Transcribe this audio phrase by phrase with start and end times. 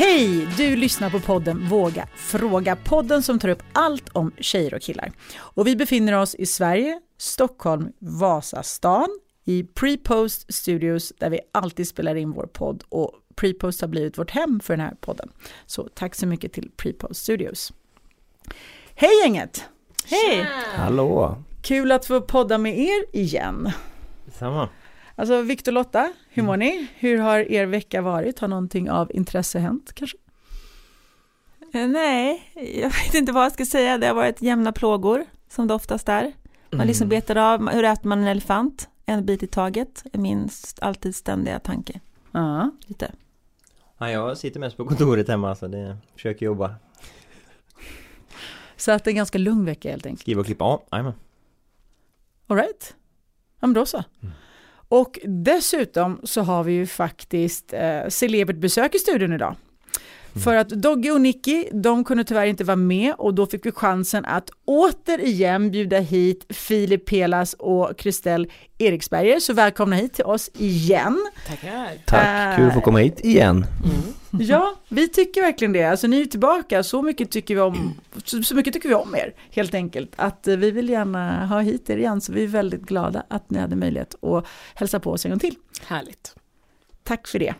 [0.00, 0.48] Hej!
[0.56, 2.76] Du lyssnar på podden Våga Fråga.
[2.76, 5.12] Podden som tar upp allt om tjejer och killar.
[5.36, 9.08] Och vi befinner oss i Sverige, Stockholm, Vasastan,
[9.44, 14.30] i Prepost Studios där vi alltid spelar in vår podd och Prepost har blivit vårt
[14.30, 15.32] hem för den här podden.
[15.66, 17.72] Så tack så mycket till Prepost Studios.
[18.94, 19.64] Hej gänget!
[20.04, 20.46] Hej!
[20.76, 21.42] Hallå!
[21.62, 23.72] Kul att få podda med er igen.
[24.38, 24.68] Samma.
[25.20, 26.88] Alltså Viktor Lotta, hur mår ni?
[26.94, 28.38] Hur har er vecka varit?
[28.38, 30.16] Har någonting av intresse hänt kanske?
[31.72, 33.98] Eh, nej, jag vet inte vad jag ska säga.
[33.98, 36.32] Det har varit jämna plågor, som det oftast är.
[36.70, 38.88] Man liksom betar av, hur äter man en elefant?
[39.06, 40.48] En bit i taget är min
[40.80, 42.00] alltid ständiga tanke.
[42.32, 42.70] Ja.
[42.86, 43.12] Lite.
[43.98, 46.74] Ja, jag sitter mest på kontoret hemma så det försöker jobba.
[48.76, 50.20] Så att det är en ganska lugn vecka helt enkelt.
[50.20, 51.14] Skriva och klippa, ja, jajamän.
[52.46, 52.94] All right.
[53.60, 54.04] Ja, men då så.
[54.22, 54.34] Mm.
[54.90, 59.56] Och dessutom så har vi ju faktiskt eh, celebert besök i studion idag.
[60.32, 60.42] Mm.
[60.42, 63.72] För att Dogge och Nicky, de kunde tyvärr inte vara med och då fick vi
[63.72, 69.40] chansen att återigen bjuda hit Filip Pelas och Kristel Eriksberger.
[69.40, 71.30] Så välkomna hit till oss igen.
[71.46, 71.88] Tackar.
[72.06, 73.66] Tack, kul att få komma hit igen.
[74.30, 75.84] Ja, vi tycker verkligen det.
[75.84, 77.94] Alltså ni är tillbaka, så mycket tycker vi om,
[78.24, 80.12] så, så mycket tycker vi om er helt enkelt.
[80.16, 83.50] Att eh, vi vill gärna ha hit er igen, så vi är väldigt glada att
[83.50, 85.54] ni hade möjlighet att hälsa på oss en gång till.
[85.86, 86.34] Härligt.
[87.02, 87.54] Tack för det.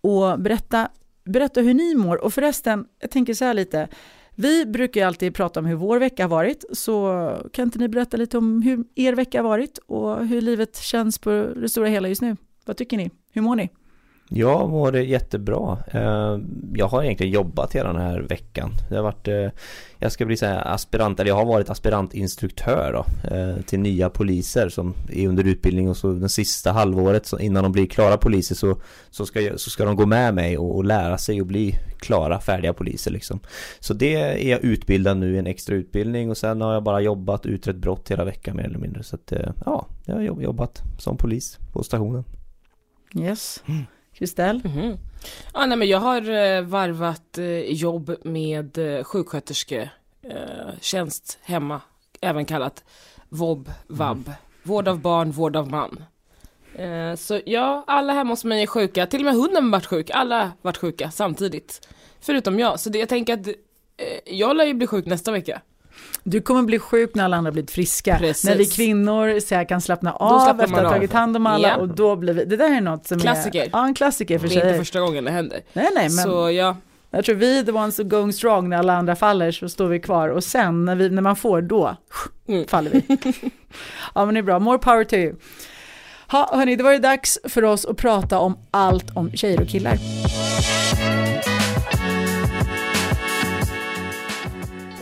[0.00, 0.88] Och berätta,
[1.26, 2.24] berätta hur ni mår.
[2.24, 3.88] Och förresten, jag tänker så här lite.
[4.34, 7.88] Vi brukar ju alltid prata om hur vår vecka har varit, så kan inte ni
[7.88, 11.88] berätta lite om hur er vecka har varit och hur livet känns på det stora
[11.88, 12.36] hela just nu?
[12.64, 13.10] Vad tycker ni?
[13.32, 13.70] Hur mår ni?
[14.28, 15.78] Jag mår det jättebra.
[15.90, 16.38] Eh,
[16.74, 18.70] Jag har egentligen jobbat hela den här veckan.
[18.88, 19.48] Det har varit, eh,
[19.98, 24.10] jag ska bli så här aspirant, eller jag har varit aspirantinstruktör då, eh, till nya
[24.10, 28.16] poliser som är under utbildning och så den sista halvåret så innan de blir klara
[28.16, 28.76] poliser så,
[29.10, 31.74] så, ska, jag, så ska de gå med mig och, och lära sig och bli
[31.98, 33.40] klara, färdiga poliser liksom.
[33.80, 37.00] Så det är jag utbildad nu i en extra utbildning och sen har jag bara
[37.00, 39.02] jobbat, utrett brott hela veckan mer eller mindre.
[39.02, 39.32] Så att
[39.64, 42.24] ja, jag har jobb- jobbat som polis på stationen.
[43.14, 43.62] Yes.
[44.18, 44.60] Kristel?
[44.64, 44.98] Mhm.
[45.54, 49.90] Ja, nej, men jag har eh, varvat eh, jobb med eh, sjuksköterske,
[50.22, 51.02] eh,
[51.42, 51.80] hemma,
[52.20, 52.84] även kallat
[53.28, 54.30] VOB, VAB,
[54.62, 56.04] vård av barn, vård av man.
[56.74, 60.10] Eh, så ja, alla hemma hos mig är sjuka, till och med hunden varit sjuk,
[60.10, 61.88] alla varit sjuka samtidigt.
[62.20, 63.54] Förutom jag, så det, jag tänker att eh,
[64.24, 65.60] jag lär ju bli sjuk nästa vecka.
[66.24, 68.18] Du kommer bli sjuk när alla andra blivit friska.
[68.18, 68.44] Precis.
[68.44, 71.68] När vi kvinnor så här kan slappna av efter att ha tagit hand om alla
[71.68, 71.76] Ja.
[71.76, 73.62] och då blir vi, det där är något som Klassiker.
[73.62, 74.78] är, ja en klassiker för Det är inte sig.
[74.78, 75.60] första gången det händer.
[75.72, 76.76] Nej nej men Så ja,
[77.10, 79.86] jag tror vi är the ones who going strong när alla andra faller så står
[79.88, 81.96] vi kvar och sen när, vi, när man får då
[82.48, 82.66] Mm.
[82.66, 83.02] faller vi.
[84.14, 85.34] ja men det är bra, more power to you.
[86.32, 89.68] Ja hörni, det var det dags för oss att prata om allt om tjejer och
[89.68, 89.96] killar.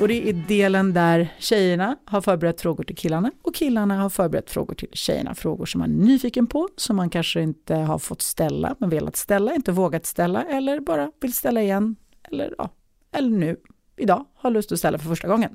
[0.00, 4.50] Och det är delen där tjejerna har förberett frågor till killarna och killarna har förberett
[4.50, 5.34] frågor till tjejerna.
[5.34, 9.16] Frågor som man är nyfiken på, som man kanske inte har fått ställa, men velat
[9.16, 11.97] ställa, inte vågat ställa eller bara vill ställa igen.
[12.31, 12.71] Eller, ja,
[13.12, 13.56] eller nu,
[13.97, 15.55] idag, har lust att ställa för första gången.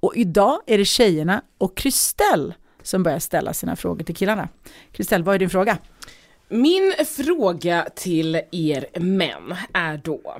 [0.00, 4.48] Och idag är det tjejerna och Kristell som börjar ställa sina frågor till killarna.
[4.92, 5.78] Kristell, vad är din fråga?
[6.48, 10.36] Min fråga till er män är då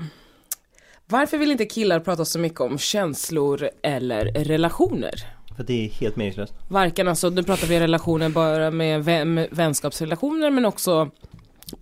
[1.10, 5.14] varför vill inte killar prata så mycket om känslor eller relationer?
[5.56, 6.54] För det är helt meningslöst.
[6.68, 11.10] Varken alltså, nu pratar vi relationer bara med vän, vänskapsrelationer men också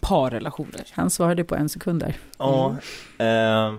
[0.00, 0.86] parrelationer.
[0.90, 2.16] Han svarade på en sekund där.
[2.38, 2.76] Ja,
[3.18, 3.74] eh,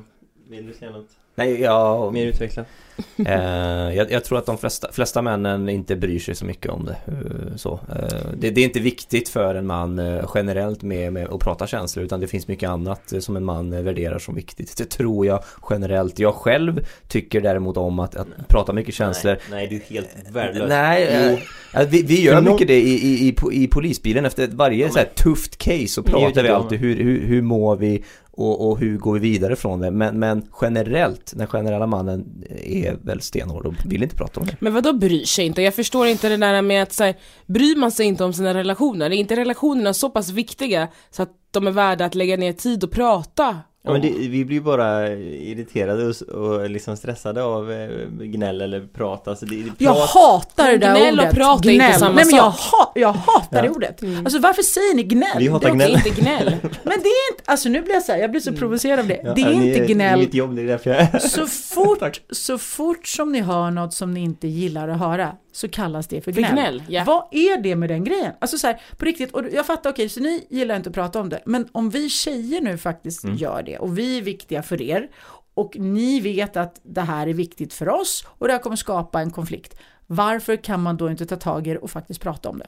[0.49, 1.09] vill du säga något?
[1.37, 2.67] Nej, ja, mer utvecklat.
[3.25, 6.85] eh, jag, jag tror att de flesta, flesta männen inte bryr sig så mycket om
[6.85, 6.97] det.
[7.07, 7.79] eh, så.
[7.89, 11.67] Eh, det, det är inte viktigt för en man eh, generellt med, med att prata
[11.67, 14.77] känslor utan det finns mycket annat eh, som en man värderar som viktigt.
[14.77, 16.19] Det tror jag generellt.
[16.19, 19.37] Jag själv tycker däremot om att, att prata mycket känslor.
[19.51, 20.69] Nej, det är helt värdelöst.
[20.69, 21.39] Nej, eh,
[21.73, 25.09] ja, vi, vi gör mycket det i, i, i, i polisbilen efter varje så här
[25.15, 28.03] tufft case så pratar vi alltid hur, hur, hur mår vi
[28.37, 29.91] och, och hur går vi vidare från det.
[29.91, 34.55] Men, men generellt, den generella mannen är väl stenhård och vill inte prata om det.
[34.59, 35.61] Men vad då bryr sig inte?
[35.61, 38.53] Jag förstår inte det där med att så här, bryr man sig inte om sina
[38.53, 39.05] relationer?
[39.05, 42.83] Är inte relationerna så pass viktiga så att de är värda att lägga ner tid
[42.83, 43.59] och prata?
[43.87, 48.87] Ja, men det, vi blir bara irriterade och, och liksom stressade av eh, gnäll eller
[48.93, 49.27] prat.
[49.27, 51.35] Alltså det, det Jag prat, hatar det där Gnäll och ordet.
[51.35, 54.01] prat är inte samma Nej, men jag, ha, jag hatar det ordet.
[54.23, 55.37] Alltså varför säger ni gnäll?
[55.39, 56.07] Vi hatar det, Det är gnäll.
[56.07, 56.45] inte gnäll.
[56.83, 59.07] Men det är inte, alltså nu blir jag så här, jag blir så provocerad av
[59.07, 59.21] det.
[59.23, 60.19] ja, det är inte Det är gnäll.
[60.19, 64.13] mitt jobb, det är därför jag Så fort, så fort som ni hör något som
[64.13, 66.53] ni inte gillar att höra, så kallas det för För gnäll.
[66.53, 67.03] gnäll, ja.
[67.03, 68.33] Vad är det med den grejen?
[68.41, 71.19] Alltså så här, på riktigt, och jag fattar, okej, så ni gillar inte att prata
[71.19, 73.35] om det, men om vi tjejer nu faktiskt Mm.
[73.35, 75.09] gör det och vi är viktiga för er
[75.53, 79.21] och ni vet att det här är viktigt för oss och det här kommer skapa
[79.21, 79.77] en konflikt.
[80.07, 82.67] Varför kan man då inte ta tag i det och faktiskt prata om det?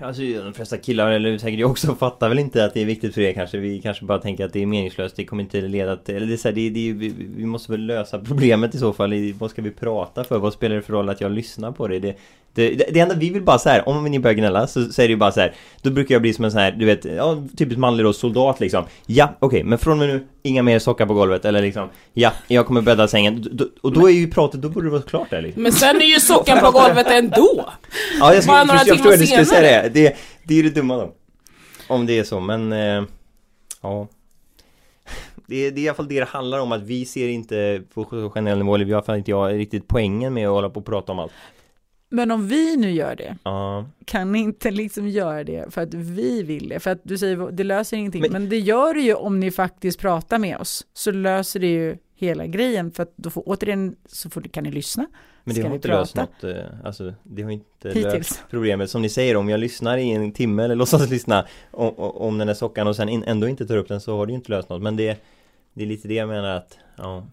[0.00, 3.14] Alltså de flesta killar, eller säkert jag också, fattar väl inte att det är viktigt
[3.14, 5.96] för er kanske Vi kanske bara tänker att det är meningslöst, det kommer inte leda
[5.96, 6.16] till...
[6.16, 8.92] Eller det är så här, det, det, vi, vi måste väl lösa problemet i så
[8.92, 10.38] fall Vad ska vi prata för?
[10.38, 11.98] Vad spelar det för roll att jag lyssnar på det?
[11.98, 12.16] Det,
[12.58, 15.02] det, det, det enda vi vill bara så här, om ni börjar gnälla så, så
[15.02, 16.84] är det ju bara så här Då brukar jag bli som en sån här, du
[16.84, 20.62] vet, ja, typiskt manlig då, soldat liksom Ja, okej, men från och med nu, inga
[20.62, 24.12] mer sockar på golvet eller liksom Ja, jag kommer bädda sängen D- Och då är
[24.12, 26.70] ju pratet, då borde det vara klart där liksom Men sen är ju sockan på
[26.70, 27.64] golvet ändå.
[28.20, 29.88] Ja, jag, skulle, Bara några jag förstår att du skulle säga det.
[29.88, 30.16] det.
[30.44, 31.12] Det är ju det dumma då.
[31.88, 32.72] Om det är så, men...
[32.72, 33.02] Eh,
[33.82, 34.08] ja.
[35.46, 37.82] Det är, det är i alla fall det det handlar om, att vi ser inte
[37.94, 40.80] på generell nivå, eller i alla fall inte jag, riktigt poängen med att hålla på
[40.80, 41.32] och prata om allt.
[42.10, 43.86] Men om vi nu gör det, Ja.
[44.04, 46.80] kan ni inte liksom göra det för att vi vill det?
[46.80, 49.50] För att du säger det löser ingenting, men, Men- det gör det ju om ni
[49.50, 50.86] faktiskt pratar med oss.
[50.94, 54.70] Så löser det ju hela grejen, för att då får, återigen så får, kan ni
[54.70, 55.06] lyssna.
[55.44, 58.04] Men det har inte löst något, eh, alltså det har inte Hittills.
[58.14, 58.90] löst problemet.
[58.90, 62.48] Som ni säger, om jag lyssnar i en timme eller låtsas lyssna om, om den
[62.48, 64.68] här sockan och sen ändå inte tar upp den så har det ju inte löst
[64.68, 64.82] något.
[64.82, 65.24] Men det,
[65.74, 67.26] det är lite det jag menar att, ja.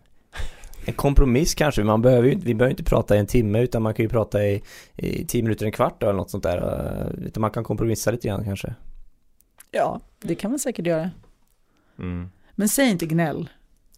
[0.85, 3.81] En kompromiss kanske, man behöver ju, inte- vi behöver inte prata i en timme utan
[3.81, 4.61] man kan ju prata i,
[4.95, 6.57] i tio minuter, en kvart eller något sånt där.
[6.57, 8.73] eh, Utan man kan kompromissa lite grann kanske.
[9.71, 11.09] Ja, det kan man säkert göra.
[11.99, 12.29] Mm.
[12.55, 13.49] Men säg inte gnäll.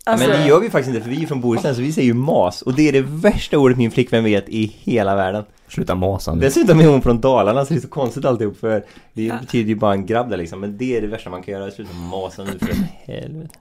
[0.06, 2.08] Alltså, Men det gör vi faktiskt inte, för vi är från Bohuslän så vi säger
[2.08, 5.44] ju mas och det är det värsta ordet min flickvän vet i hela världen.
[5.68, 6.42] Sluta masa nu.
[6.42, 8.84] Dessutom är hon från Dalarna så det är så konstigt alltihop för
[9.14, 9.38] det Ja.
[9.42, 11.72] betyder ju bara en grabb där liksom, men det är det värsta man kan göra,
[11.72, 12.74] sluta masa nu för
[13.14, 13.56] helvete.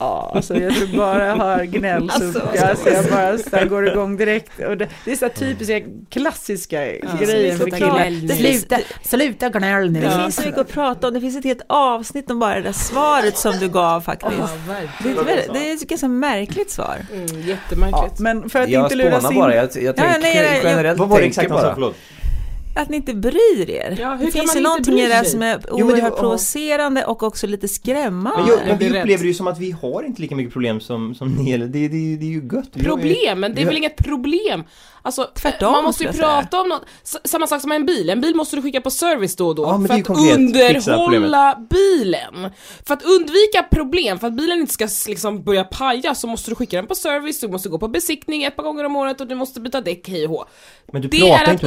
[0.00, 3.56] Ja, alltså jag tror bara jag hör gnäll så, Alltså, alltså, alltså, jag bara så
[3.56, 4.60] här går igång direkt.
[4.68, 5.80] Och det, det är så här typiska
[6.10, 6.84] klassiska
[7.20, 8.34] grejer så för killar.
[8.36, 10.00] Sluta, sluta gnäll nu.
[10.00, 12.60] Det finns så mycket att prata om, det finns ett helt avsnitt om bara det
[12.62, 14.32] där svaret som du gav faktiskt.
[14.68, 16.96] Ja, Det är, ett väldigt, det är ett ganska märkligt svar.
[17.14, 18.18] Mm, Ja, jättemärkligt.
[18.18, 19.38] men för att jag inte luras in.
[19.38, 21.74] bara, jag, jag Ja, tänker nej, nej, jag- generellt Vad var det exakt bara.
[21.74, 21.96] förlåt?
[22.74, 23.96] Att ni inte bryr er.
[24.00, 25.86] Ja, hur det kan finns man ju inte någonting i det som är Jo, men
[25.86, 28.38] det- oerhört provocerande och också lite skrämmande.
[28.38, 30.80] Men, jo, men vi upplever det ju som att vi har inte lika mycket problem
[30.80, 32.72] som, som ni, eller det, det, det är ju gött.
[32.72, 34.64] Problem, men det är väl inget problem?
[35.02, 36.26] Alltså, Tvärtom, man måste ju jag säga.
[36.26, 36.82] prata om något,
[37.24, 39.62] samma sak som en bil, en bil måste du skicka på service då och då
[39.62, 42.50] Ja, för att underhålla bilen.
[42.86, 46.54] För att undvika problem, för att bilen inte ska liksom börja paja så måste du
[46.54, 49.26] skicka den på service, du måste gå på besiktning ett par gånger om året och
[49.26, 50.44] du måste byta däck hej och hå.
[50.92, 51.66] Men du Det pratar är att inte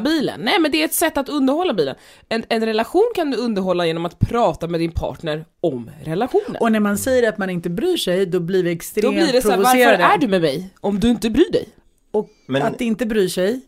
[0.00, 0.40] bilen.
[0.40, 1.94] Nej men det är ett sätt att underhålla bilen.
[2.28, 6.56] En, en relation kan du underhålla genom att prata med din partner om relationen.
[6.60, 9.32] Och när man säger att man inte bryr sig, då blir vi extremt Då blir
[9.32, 10.02] det så här, varför provocerade.
[10.04, 11.68] är du med mig om du inte bryr dig?
[12.10, 13.60] Och Men- att inte bry sig,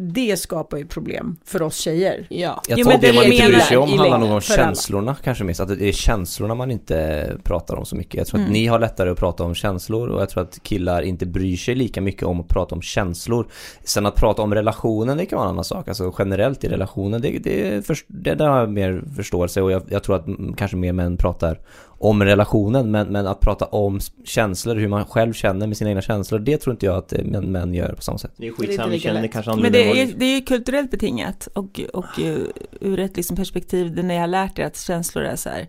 [0.00, 2.26] det skapar ju problem för oss tjejer.
[2.30, 2.62] Ja.
[2.68, 4.64] Jag Jo, tror det det man inte bryr sig om handlar nog om för alla.
[4.64, 5.60] känslorna kanske mest.
[5.60, 8.14] Att det är känslorna man inte pratar om så mycket.
[8.14, 8.52] Jag tror att Mm.
[8.52, 11.74] ni har lättare att prata om känslor och jag tror att killar inte bryr sig
[11.74, 13.46] lika mycket om att prata om känslor.
[13.84, 15.88] Sen att prata om relationen, det kan vara en annan sak.
[15.88, 19.82] Alltså generellt i relationen, det, det, först, det där har jag mer förståelse och jag,
[19.88, 21.58] jag tror att kanske mer män pratar
[21.98, 26.02] om relationen men, men att prata om känslor, hur man själv känner med sina egna
[26.02, 28.32] känslor, det tror inte jag att eh, män, män gör på samma sätt.
[28.36, 30.90] Det är Det är skitsamma, vi känner kanske Men det är, det är ju kulturellt
[30.90, 32.38] betingat och, och eh,
[32.80, 35.66] ur ett liksom perspektiv när jag har lärt er att känslor är så här,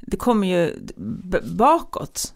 [0.00, 0.74] det kommer ju
[1.44, 2.34] bakåt.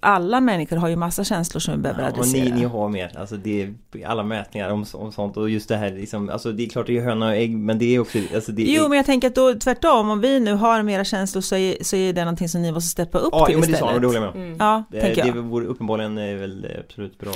[0.00, 2.44] Alla människor har ju massa känslor som vi behöver Ja, och adressera.
[2.44, 5.76] ni, ni har mer, alltså det är alla mätningar om, om sånt och just det
[5.76, 8.18] här liksom, alltså det är klart det är höna och ägg men det är också,
[8.34, 11.04] alltså det Jo, är, men jag tänker att då tvärtom, om vi nu har mera
[11.04, 13.60] känslor så är, så är det någonting som ni måste steppa upp Ja, till jo,
[13.60, 13.90] men det istället.
[13.90, 14.46] sa och det håller jag med om.
[14.48, 14.56] Mm.
[14.60, 15.42] Ja, Det, tänker det jag.
[15.42, 17.32] vore uppenbarligen är väl absolut bra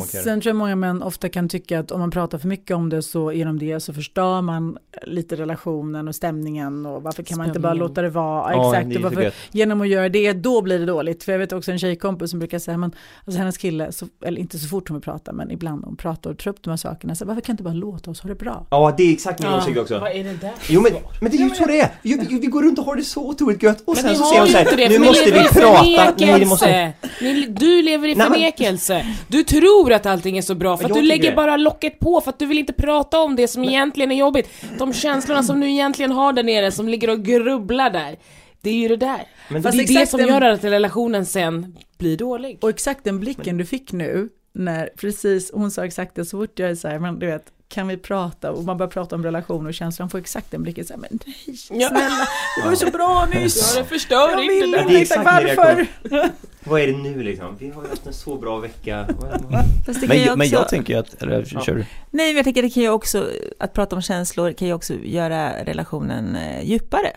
[0.00, 2.88] Sen tror jag många män ofta kan tycka att om man pratar för mycket om
[2.88, 7.46] det så genom det så förstör man lite relationen och stämningen och varför kan man
[7.46, 7.88] inte bara Spänningen.
[7.88, 8.52] låta det vara?
[8.52, 11.24] Ja, Exakt, och varför, genom att göra det, då blir det dåligt.
[11.24, 14.40] För jag vet också en tjejkompis som brukar säga, men, alltså hennes kille, så, eller
[14.40, 16.76] inte så fort hon vill prata, men ibland hon pratar och tar upp de här
[16.76, 18.66] sakerna, så varför kan inte bara låta oss ha det bra?
[18.70, 19.98] Ja, det är exakt min åsikt också.
[19.98, 21.88] Vad är det där Jo men, men det är ju så det är!
[22.02, 24.18] Vi, vi, vi går runt och har det så otroligt gött och Men sen ni
[24.18, 26.92] så säger hon ju så inte här, det, nu ni måste vi prata, det måste...
[27.20, 29.06] Ni, du lever i förnekelse.
[29.28, 31.36] Du tror att allting är så bra för att Jag du lägger det.
[31.36, 34.48] bara locket på för att du vill inte prata om det som egentligen är jobbigt.
[34.78, 38.16] De känslorna som du egentligen har där nere som ligger och grubblar där.
[38.60, 39.20] Det är ju det där.
[39.50, 42.58] Men Fast det är det som den- gör att relationen sen blir dålig.
[42.62, 46.58] Och exakt den blicken du fick nu, när precis, hon sa exakt det så fort
[46.58, 48.50] jag är så här, men du vet, kan vi prata?
[48.52, 51.00] Och man börjar prata om relation och känslor, han får exakt den blicken, så här,
[51.00, 51.36] men nej,
[51.80, 51.88] Ja.
[51.88, 52.26] snälla,
[52.56, 53.72] det var ju så bra nyss.
[53.76, 54.80] Ja, det förstör Jag inte vill det.
[54.80, 55.86] inte exakt det varför.
[56.64, 57.56] Vad är det nu liksom?
[57.58, 59.06] Vi har ju haft en så bra vecka.
[60.08, 61.60] Men, jag- men också- jag tänker att, eller Ja.
[61.60, 61.84] kör du?
[62.10, 64.94] Nej, men jag tänker det kan ju också, att prata om känslor kan ju också
[64.94, 67.10] göra relationen eh, djupare.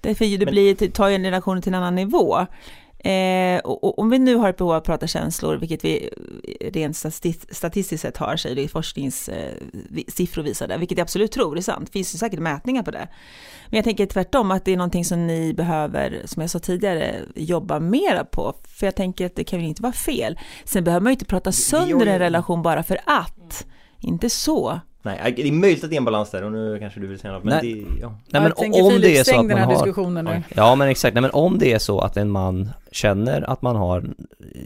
[0.00, 2.46] Därför det blir, tar ju en relation till en annan nivå.
[3.06, 6.10] Eh, och, och om vi nu har ett behov av att prata känslor, vilket vi
[6.60, 11.56] eh, rent stati- statistiskt sett har, säger det forskningssiffror visar det, vilket jag absolut tror
[11.56, 13.08] är sant, det finns ju säkert mätningar på det.
[13.68, 17.14] Men jag tänker tvärtom att det är någonting som ni behöver, som jag sa tidigare,
[17.34, 18.54] jobba mera på.
[18.64, 20.38] För jag tänker att det kan ju inte vara fel.
[20.64, 23.66] Sen behöver man ju inte prata sönder en relation bara för att.
[24.00, 24.80] Inte så.
[25.02, 27.18] Nej, det är möjligt att det är en balans där och nu kanske du vill
[27.18, 27.74] säga något men Nej.
[27.74, 28.08] det, ja.
[28.08, 28.52] Nej jag men
[28.84, 30.42] om Filip, det är så att den man här har diskussionen nu.
[30.54, 33.76] Ja men exakt, nej men om det är så att en man känner att man
[33.76, 34.04] har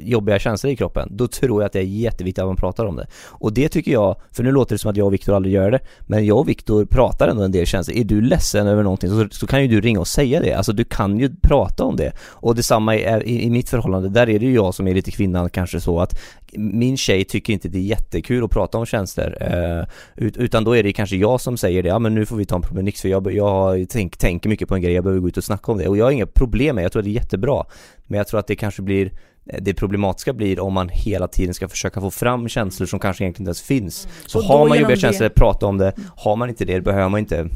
[0.01, 2.97] jobbiga känslor i kroppen, då tror jag att det är jätteviktigt att man pratar om
[2.97, 3.07] det.
[3.29, 5.71] Och det tycker jag, för nu låter det som att jag och Viktor aldrig gör
[5.71, 7.97] det, men jag och Viktor pratar ändå en del känslor.
[7.97, 10.73] Är du ledsen över någonting så, så kan ju du ringa och säga det, alltså
[10.73, 12.13] du kan ju prata om det.
[12.21, 15.11] Och detsamma är i, i mitt förhållande, där är det ju jag som är lite
[15.11, 16.21] kvinnan kanske så att
[16.53, 19.85] min tjej tycker inte det är jättekul att prata om känslor, eh,
[20.17, 22.57] utan då är det kanske jag som säger det, ja men nu får vi ta
[22.57, 25.37] en promenix för jag, jag tänk, tänker mycket på en grej, jag behöver gå ut
[25.37, 25.89] och snacka om det.
[25.89, 27.65] Och jag har inga problem med det, jag tror att det är jättebra.
[28.11, 29.11] Men jag tror att det kanske blir
[29.59, 33.43] det problematiska blir om man hela tiden ska försöka få fram känslor som kanske egentligen
[33.43, 34.09] inte ens finns.
[34.27, 35.93] Så Och då har man jobbiga det- känslor, prata om det.
[36.17, 37.47] Har man inte det, behöver man inte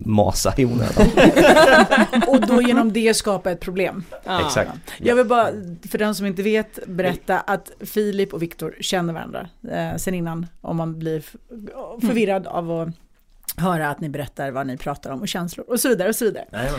[0.00, 1.06] masa i onödan.
[2.28, 4.04] Och då genom det skapa ett problem.
[4.24, 4.46] Ja.
[4.46, 4.70] Exakt.
[4.98, 5.48] Jag vill bara,
[5.90, 10.46] för den som inte vet, berätta att Filip och Viktor känner varandra eh, sen innan.
[10.60, 11.22] Om man blir
[12.06, 12.88] förvirrad av att
[13.56, 16.24] höra att ni berättar vad ni pratar om och känslor och så vidare och så
[16.24, 16.44] vidare.
[16.52, 16.70] Nej.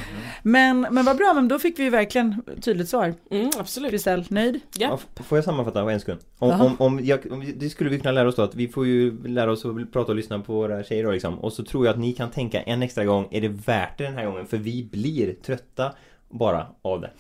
[0.44, 3.14] Men, men vad bra, men då fick vi verkligen tydligt svar.
[3.32, 3.92] Mm, absolut.
[3.92, 4.60] Kristel, nöjd?
[4.78, 5.00] Ja.
[5.16, 6.20] Ja, får jag sammanfatta på en sekund?
[6.38, 8.88] Om, om, om, jag, om det skulle vi kunna lära oss då att vi får
[8.88, 11.86] ju lära oss att prata och lyssna på våra tjejer då liksom Och så tror
[11.86, 14.48] jag att ni kan tänka en extra gång, är det värt det den här gången?
[14.48, 15.94] För vi blir trötta
[16.30, 17.12] bara av det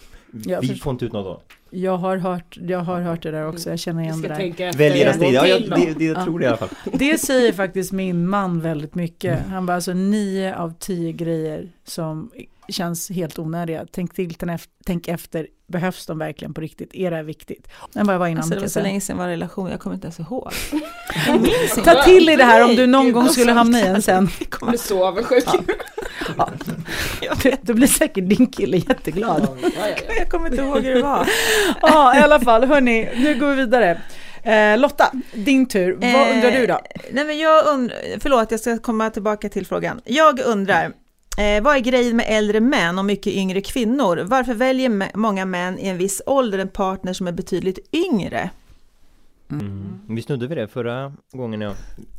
[0.45, 1.41] Ja, Vi får inte ut något
[1.71, 4.63] det Jag har hört, jag har hört det där också, jag känner igen det ska
[4.65, 4.73] där.
[4.73, 5.75] Välj era strider, ja, jag, då.
[5.75, 6.23] det, det, jag Ja.
[6.23, 9.39] tror det i alla fall Det säger faktiskt min man väldigt mycket.
[9.49, 12.31] Han bara alltså nio av tio grejer som
[12.69, 13.85] känns helt onödiga.
[13.91, 14.35] Tänk till,
[14.85, 16.95] tänk efter, behövs de verkligen på riktigt?
[16.95, 17.67] Är det här viktigt?
[17.93, 18.37] Men jag var innan.
[18.37, 20.19] Alltså det var jag så länge sedan jag var i relation, jag kommer inte ens
[20.19, 20.51] ihåg.
[21.75, 21.83] Jag.
[21.85, 24.29] Ta till i det här om du någon gång skulle hamna i en sen.
[24.61, 25.43] Jag blir så avundsjuk.
[25.45, 25.59] Ja.
[27.61, 29.47] Då blir säkert din kille jätteglad.
[29.61, 30.13] Ja, ja, ja.
[30.17, 31.29] Jag kommer inte ihåg hur det var.
[31.81, 34.01] Ja, i alla fall, hörni, nu går vi vidare.
[34.43, 35.93] Eh, Lotta, din tur.
[35.95, 36.79] Vad Eh, undrar du då?
[37.11, 40.01] Nej men jag undrar, förlåt jag ska komma tillbaka till frågan.
[40.05, 40.83] Jag undrar,
[41.37, 44.21] eh, vad är grejen med äldre män och mycket yngre kvinnor?
[44.25, 48.49] Varför väljer många män i en viss ålder en partner som är betydligt yngre?
[49.51, 49.99] Mm.
[50.07, 51.73] Vi snudde vid det förra gången ja.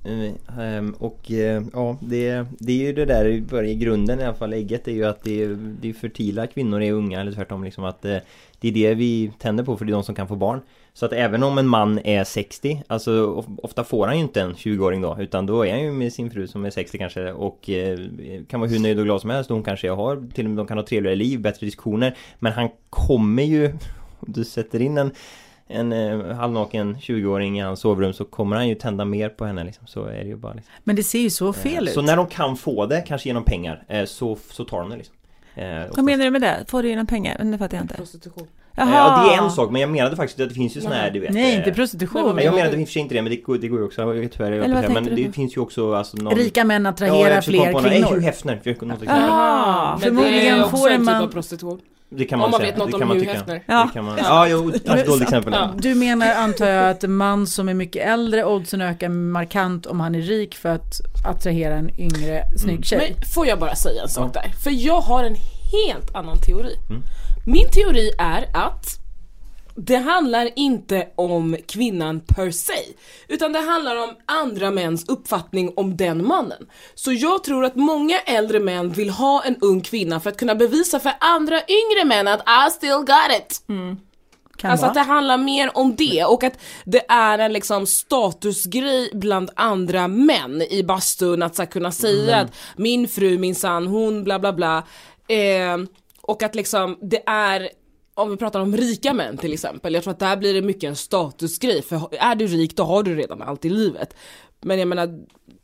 [0.04, 4.34] Eh, ehm, och eh, ja, det, det är ju det där i grunden i alla
[4.34, 5.48] fall ägget är ju att det är,
[5.80, 8.16] det är fertila kvinnor är unga eller tvärtom liksom att eh,
[8.60, 10.60] det är det vi tänder på för det är de som kan få barn.
[10.92, 14.54] Så att även om en man är 60, alltså ofta får han ju inte en
[14.54, 17.70] 20-åring då utan då är han ju med sin fru som är 60 kanske och
[18.48, 19.50] kan vara hur nöjd och glad som helst.
[19.50, 22.16] Hon kanske har, till och med de kan ha trevligare liv, bättre diskussioner.
[22.38, 23.72] Men han kommer ju,
[24.20, 25.10] du sätter in en
[25.68, 29.64] en eh, halvnaken 20-åring i hans sovrum så kommer han ju tända mer på henne
[29.64, 29.86] liksom.
[29.86, 30.72] Så är det ju bara liksom.
[30.84, 31.94] Men det ser ju så fel Eh, ut.
[31.94, 34.96] Så när de kan få det, kanske genom pengar, eh, så, så tar de det
[34.96, 35.14] liksom.
[35.54, 35.64] Eh.
[35.96, 36.64] Vad menar du med det?
[36.68, 37.36] Får du genom pengar?
[37.38, 37.94] Men det fattar jag inte.
[37.94, 38.46] Prostitution.
[38.76, 38.86] Jaha.
[38.88, 40.94] Eh, Ja, det är en sak, men jag menade faktiskt att det finns ju såna
[40.94, 42.36] här, du vet Nej, eh, inte prostitution.
[42.36, 43.84] Nej, jag menade i och för sig inte det, men det går, det går ju
[43.84, 46.34] också, jag vet tyvärr, jag Eller vad men det finns ju också alltså någon...
[46.34, 48.22] Rika män Ja, attraherar jag försöker fler komma på någon- Nej, Hugh kvinnor.
[48.22, 48.98] Hefner, något.
[49.06, 49.90] Jaha.
[49.90, 51.80] Men Förmodligen det är också får en en typ man- av prostitution.
[52.10, 53.38] Det kan man Om man säga, vet något det om man Hugh tycka.
[53.38, 53.62] Hefner.
[53.66, 53.84] Ja.
[53.86, 55.52] Det kan man, ja, jo, kanske dåligt exempel.
[55.52, 55.74] Ja.
[55.76, 60.00] Du menar antar jag att en man som är mycket äldre, oddsen ökar markant om
[60.00, 62.98] han är rik för att attrahera en yngre snygg tjej.
[63.16, 64.52] Men får jag bara säga en sak där?
[64.64, 65.36] För jag har en
[65.72, 66.76] helt annan teori.
[66.88, 67.02] Mm.
[67.46, 69.07] Min teori är att
[69.80, 72.72] det handlar inte om kvinnan per se,
[73.28, 76.66] utan det handlar om andra mäns uppfattning om den mannen.
[76.94, 80.54] Så jag tror att många äldre män vill ha en ung kvinna för att kunna
[80.54, 83.62] bevisa för andra yngre män att I still got it.
[84.56, 84.88] kan Alltså vara.
[84.90, 90.08] att det handlar mer om det och att det är en liksom statusgrej bland andra
[90.08, 92.44] män i bastun att så kunna säga Mm.
[92.46, 94.82] att min fru minsann hon bla bla bla.
[95.28, 95.76] Eh,
[96.22, 97.68] och att liksom det är
[98.18, 100.88] om vi pratar om rika män till exempel, jag tror att där blir det mycket
[100.88, 104.14] en statusgrej för är du rik då har du redan allt i livet.
[104.60, 105.18] Men jag menar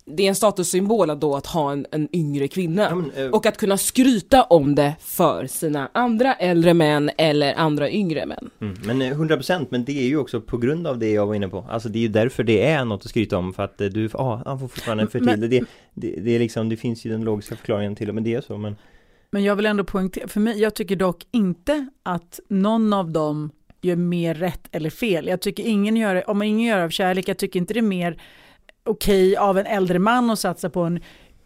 [0.06, 2.82] det är en statussymbol då att ha en, en yngre kvinna.
[2.82, 7.54] Ja, men, eh, Och att kunna skryta om det för sina andra äldre män eller
[7.54, 8.50] andra yngre män.
[8.61, 11.34] Mm, men eh, 100% men det är ju också på grund av det jag var
[11.34, 13.80] inne på Alltså det är ju därför det är något att skryta om för att
[13.80, 15.49] eh, du, ja ah, han får fortfarande en fertil Men- det,
[15.94, 18.40] det, det är liksom, det finns ju den logiska förklaringen till det men det är
[18.40, 18.76] så men
[19.35, 23.50] men jag vill ändå poängtera, för mig, jag tycker dock inte att någon av dem
[23.83, 25.26] gör mer rätt eller fel.
[25.26, 27.81] Jag tycker ingen gör det, om ingen gör det av kärlek, jag tycker inte det
[27.81, 28.23] är mer
[28.85, 31.00] okej av en äldre man att satsa på en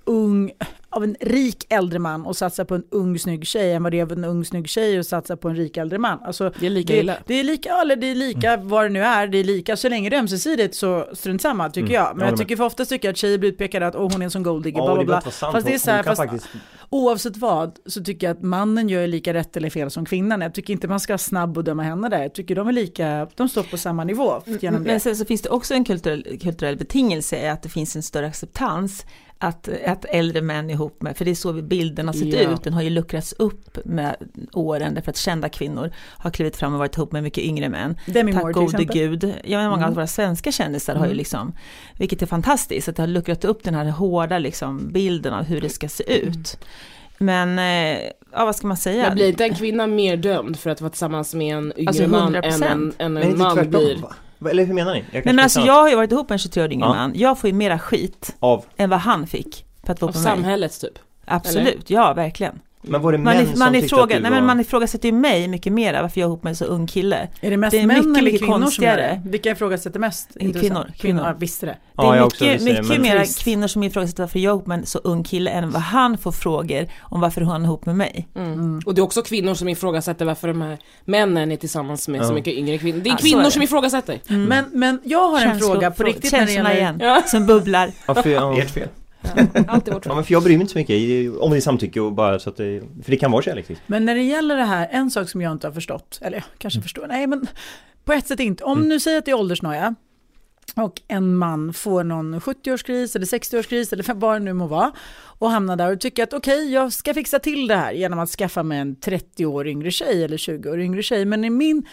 [0.04, 0.50] ung,
[0.90, 3.98] av en rik äldre man och satsa på en ung snygg tjej än vad det
[3.98, 6.18] är av en ung snygg tjej och satsa på en rik äldre man.
[6.24, 7.16] Alltså, Det är lika det, illa.
[7.26, 9.88] det är lika, eller det är lika vad det nu är, det är lika så
[9.88, 12.02] länge det är ömsesidigt så strunt samma tycker Mm, jag.
[12.04, 12.38] jag Men jag med.
[12.38, 14.42] tycker för oftast tycker jag att tjejer blir utpekade att oh, hon är en sån
[14.42, 15.20] golddigger, bla bla det bla.
[15.20, 16.48] Fast det är så här, fast faktiskt
[16.90, 20.40] Oavsett vad så tycker jag att mannen gör lika rätt eller fel som kvinnan.
[20.40, 22.22] Jag tycker inte man ska vara snabb och döma henne där.
[22.22, 25.00] Jag tycker de är lika, de står på samma nivå genom Men det.
[25.00, 29.06] sen så finns det också en kulturell, kulturell betingelse att det finns en större acceptans
[29.40, 32.38] att, att äldre män ihop med, för det är så bilden har sett Ja.
[32.40, 34.16] ut, den har ju luckrats upp med
[34.52, 37.96] åren därför att kända kvinnor har klivit fram och varit ihop med mycket yngre män.
[38.06, 39.34] Demi Tack gode gud.
[39.44, 39.88] Ja, men många Mm.
[39.88, 41.16] av våra svenska kändisar har ju Mm.
[41.16, 41.52] liksom,
[41.98, 45.60] vilket är fantastiskt, att det har luckrat upp den här hårda liksom, bilden av hur
[45.60, 46.58] det ska se ut.
[47.18, 47.98] Men, eh,
[48.32, 49.02] ja vad ska man säga?
[49.02, 52.08] Men blir inte en kvinna mer dömd för att vara tillsammans med en yngre Alltså,
[52.08, 52.62] man än 100%.
[52.98, 53.96] en, än en man tvärtom blir?
[53.96, 54.12] va?
[54.50, 54.98] Eller hur menar ni?
[55.12, 56.94] Jag Nej men alltså jag har ju varit ihop med en 23 år yngre Ja.
[56.94, 60.12] man, jag får ju mera skit Av, än vad han fick för att vara Av
[60.12, 60.24] på mig.
[60.24, 60.98] samhället typ?
[61.24, 62.60] Absolut, ja verkligen.
[62.82, 64.36] Men var det Man, män som man, tyckte ifråga, att du nej, var...
[64.38, 66.86] men man ifrågasätter ju mig mycket mera varför jag är ihop med en så ung
[66.86, 67.28] kille.
[67.40, 69.00] Är det mest det är män mycket, eller mycket kvinnor som konstigare.
[69.00, 69.30] gör det?
[69.30, 70.30] Vilka ifrågasätter mest?
[70.40, 71.22] Kvinnor, kvinnor.
[71.26, 71.72] Ja, visste det.
[71.72, 74.54] Det Ja, är också mycket, det, mycket men- mera kvinnor som ifrågasätter varför jag är
[74.54, 77.66] ihop med en så ung kille än vad han får frågor om varför han är
[77.66, 78.28] ihop med mig.
[78.34, 78.52] Mm.
[78.52, 78.80] Mm.
[78.86, 82.30] Och det är också kvinnor som ifrågasätter varför de här männen är tillsammans med så
[82.30, 82.34] Ja.
[82.34, 83.00] mycket yngre kvinnor.
[83.00, 83.50] Det är Ja, så är kvinnor det.
[83.50, 84.20] som ifrågasätter.
[84.26, 86.80] Men, men jag har en Känslor- fråga på riktigt när det Känslorna gäller...
[86.80, 87.22] igen, Ja.
[87.26, 87.90] som bubblar.
[88.06, 88.88] Ja, ja, Ert fel.
[89.68, 92.00] Alltid vårt ja, men för jag bryr mig inte så mycket om det är samtycke
[92.00, 93.84] och bara så att det, För det kan vara kärlek liksom.
[93.86, 96.44] Men när det gäller det här, en sak som jag inte har förstått, eller jag
[96.58, 97.46] kanske förstår, nej men
[98.04, 98.64] på ett sätt inte.
[98.64, 98.88] Om Mm.
[98.88, 99.94] nu säger att det är åldersnoja
[100.76, 105.50] och en man får någon 70-årskris eller 60-årskris eller vad det nu må vara och
[105.50, 108.62] hamnar där och tycker att okej, jag ska fixa till det här genom att skaffa
[108.62, 111.24] mig en 30 år yngre tjej eller 20 år yngre tjej.
[111.24, 111.86] Men i min,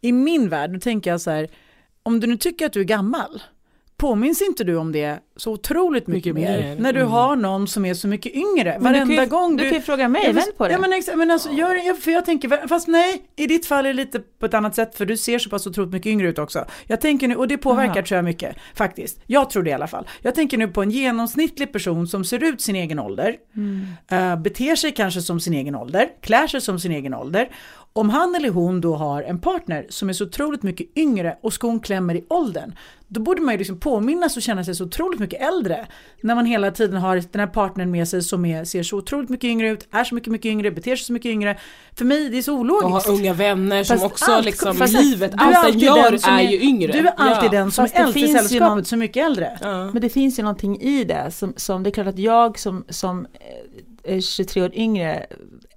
[0.00, 1.48] i min värld, då tänker jag så här,
[2.02, 3.42] om du nu tycker att du är gammal,
[4.02, 6.80] påminns inte du om det så otroligt mycket, Mycket mer, mer.
[6.82, 7.12] när du Mm.
[7.12, 8.78] har någon som är så mycket yngre?
[8.80, 10.72] Men du Varenda ju, gång du kan ju fråga mig, vänd på det.
[10.72, 13.84] Ja men exakt, men alltså, gör, jag, för jag tänker, fast nej, i ditt fall
[13.86, 16.28] är det lite på ett annat sätt för du ser så pass otroligt mycket yngre
[16.28, 16.64] ut också.
[16.86, 18.02] Jag tänker nu, och det påverkar Aha.
[18.06, 19.20] tror jag mycket, faktiskt.
[19.26, 20.06] Jag tror det i alla fall.
[20.22, 23.86] Jag tänker nu på en genomsnittlig person som ser ut sin egen ålder, Mm.
[24.10, 27.48] eh, beter sig kanske som sin egen ålder, klär sig som sin egen ålder.
[27.94, 31.52] Om han eller hon då har en partner som är så otroligt mycket yngre och
[31.52, 32.74] skon klämmer i åldern,
[33.08, 35.86] då borde man ju liksom påminnas och känna sig så otroligt mycket äldre.
[36.22, 39.28] När man hela tiden har den här partnern med sig som är, ser så otroligt
[39.30, 41.58] mycket yngre ut, är så mycket, mycket yngre, beter sig så mycket yngre.
[41.96, 43.06] För mig, det är så Och ologiskt.
[43.08, 46.50] har unga vänner som Fast också allt- liksom, fast livet, allt den gör är är-
[46.50, 46.92] ju yngre.
[46.92, 47.50] Du är alltid ja.
[47.60, 49.58] den som Fast är äldst i sällskapet, någon- så mycket äldre.
[49.62, 49.90] Ja.
[49.92, 52.84] Men det finns ju någonting i det som, som det är klart att jag som,
[52.88, 53.26] som
[54.04, 55.26] eh, 23 år yngre,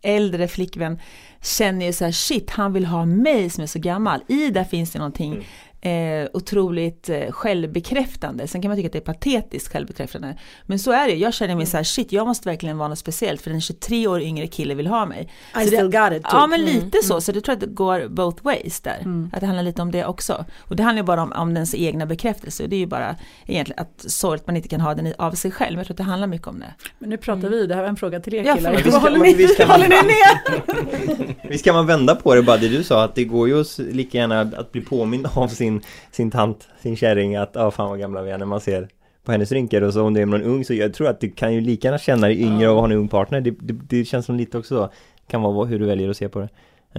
[0.01, 0.99] äldre flickvän
[1.45, 4.21] känner ju så här shit, han vill ha mig som är så gammal.
[4.27, 5.43] I där finns det någonting mm
[5.85, 8.47] eh, otroligt eh, självbekräftande.
[8.47, 10.37] Sen kan man tycka att det är patetiskt självbekräftande.
[10.65, 12.99] Men så är det, jag känner mig så här shit, jag måste verkligen vara något
[12.99, 15.21] speciellt för en 23 år yngre kille vill ha mig.
[15.21, 16.13] I Så det- still got it.
[16.23, 16.27] Typ.
[16.31, 18.97] Ja men lite så, så det tror jag att det går both ways där.
[19.01, 19.29] Mm.
[19.33, 20.45] Att det handlar lite om det också.
[20.59, 22.67] Och det handlar ju bara om, om dens egna bekräftelse.
[22.67, 25.51] Det är ju bara egentligen att sorgligt att man inte kan ha den av sig
[25.51, 25.71] själv.
[25.71, 26.73] Men jag tror att det handlar mycket om det.
[26.99, 28.73] Men nu pratar vi, det här var en fråga till er Ja, killar.
[28.73, 28.85] förlåt.
[28.85, 31.35] Vi ska- Vad håller ni, vi ska- håller ni med?
[31.49, 34.17] Visst kan man vända på det bara det du sa att det går ju lika
[34.17, 35.74] gärna att bli påmind av sin,
[36.11, 38.87] sin tant, sin kärring att ja fan vad gamla vi är när man ser
[39.23, 41.31] på hennes rynkor och så om det är någon ung så jag tror att du
[41.31, 43.41] kan ju lika gärna känna dig yngre och ha en ung partner.
[43.41, 44.89] Det, det, det känns som lite också
[45.27, 46.49] kan vara hur du väljer att se på det.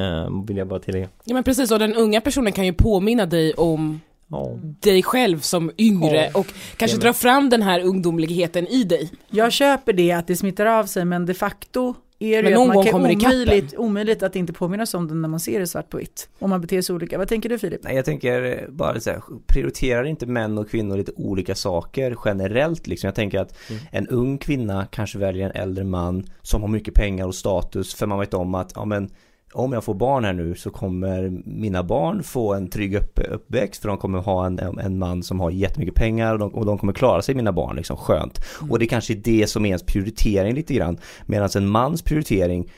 [0.00, 1.08] Uh, vill jag bara tillägga.
[1.24, 4.50] ja men precis, och den unga personen kan ju påminna dig om Ja.
[4.80, 6.40] dig själv som yngre Ja.
[6.40, 9.10] och kanske dra fram den här ungdomligheten i dig.
[9.30, 12.66] Jag köper det att det smittar av sig men de facto är det någon att
[12.66, 15.66] man gång kan kommer omöjligt, omöjligt att inte påminnas om det när man ser det
[15.66, 16.28] svart på vitt.
[16.38, 17.18] Om man beter sig olika.
[17.18, 17.80] Vad tänker du Filip?
[17.84, 22.86] Nej, jag tänker bara så här, prioriterar inte män och kvinnor lite olika saker generellt
[22.86, 23.08] liksom?
[23.08, 23.82] Jag tänker att Mm.
[23.92, 28.06] en ung kvinna kanske väljer en äldre man som har mycket pengar och status för
[28.06, 29.10] man vet om att, ja men
[29.56, 33.82] om jag får barn här nu så kommer mina barn få en trygg upp, uppväxt
[33.82, 36.78] för de kommer ha en, en man som har jättemycket pengar och de, och de
[36.78, 38.40] kommer klara sig mina barn liksom skönt.
[38.70, 40.98] Och det kanske är det som är ens prioritering lite grann.
[41.26, 42.70] Medan en mans prioritering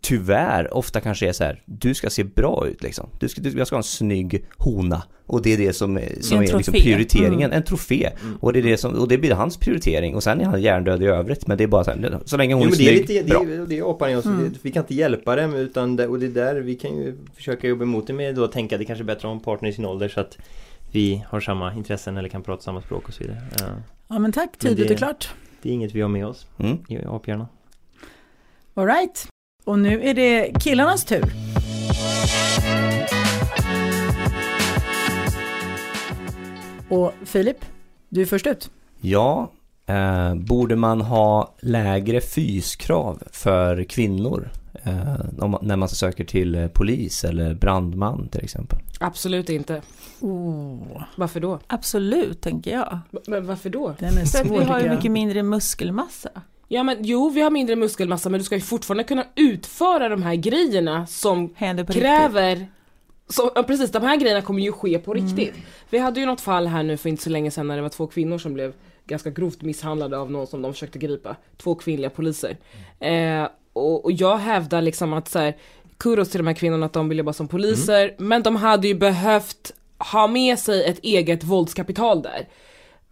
[0.00, 3.08] tyvärr ofta kanske är så här, du ska se bra ut liksom.
[3.18, 5.02] Du ska, du, jag ska ha en snygg hona.
[5.26, 7.52] Och det är det som, är- som En är liksom prioriteringen, Mm.
[7.56, 8.10] en trofé.
[8.40, 10.14] Och, det är det som, och det blir hans prioritering.
[10.14, 11.46] Och sen är han hjärndöd i övrigt.
[11.46, 13.08] Men det är bara så här, så länge hon Jo, är men det är snygg,
[13.08, 13.42] lite, det bra.
[13.42, 14.24] är, det är hoppar in oss.
[14.26, 14.44] Mm.
[14.52, 17.16] Det- Vi kan inte hjälpa dem utan det, och det är där vi kan ju
[17.36, 19.68] försöka jobba emot det med då att tänka att det kanske är bättre en partner
[19.68, 20.38] i sin ålder så att
[20.92, 23.38] vi har samma intressen eller kan prata samma språk och så vidare.
[23.58, 23.64] Ja,
[24.08, 25.28] Ja men tack, Men tydligt det- och klart.
[25.62, 26.78] det är inget vi har med oss Mm.
[26.88, 27.46] i aphjärnan.
[28.74, 29.26] All right.
[29.64, 31.24] Och nu är det killarnas tur.
[36.88, 37.64] Och Filip,
[38.08, 38.70] du är först ut.
[39.00, 39.52] Ja,
[39.86, 44.50] eh, borde man ha lägre fyskrav för kvinnor?
[44.82, 48.78] Eh, om, när man söker till eh, polis eller brandman till exempel.
[49.00, 49.82] Absolut inte.
[50.20, 51.58] Oh, Varför då?
[51.66, 52.98] Absolut, tänker jag.
[53.26, 53.94] Men varför då?
[53.98, 56.30] den är För att svår vi har ju mycket mindre muskelmassa.
[56.72, 60.22] Ja men jo, vi har mindre muskelmassa men du ska ju fortfarande kunna utföra de
[60.22, 61.48] här grejerna som
[61.84, 62.02] på riktigt.
[62.02, 62.66] kräver
[63.28, 65.54] så, ja, precis, de här grejerna kommer ju ske på riktigt.
[65.90, 67.88] Vi hade ju något fall här nu för inte så länge sedan när det var
[67.88, 68.72] två kvinnor som blev
[69.06, 71.36] ganska grovt misshandlade av någon som de försökte gripa.
[71.56, 72.56] Två kvinnliga poliser.
[73.00, 75.56] Eh, och, och jag hävdar liksom att så här,
[75.96, 78.94] kudos till de här kvinnorna att de vill jobba som poliser, men de hade ju
[78.94, 82.48] behövt ha med sig ett eget våldskapital där.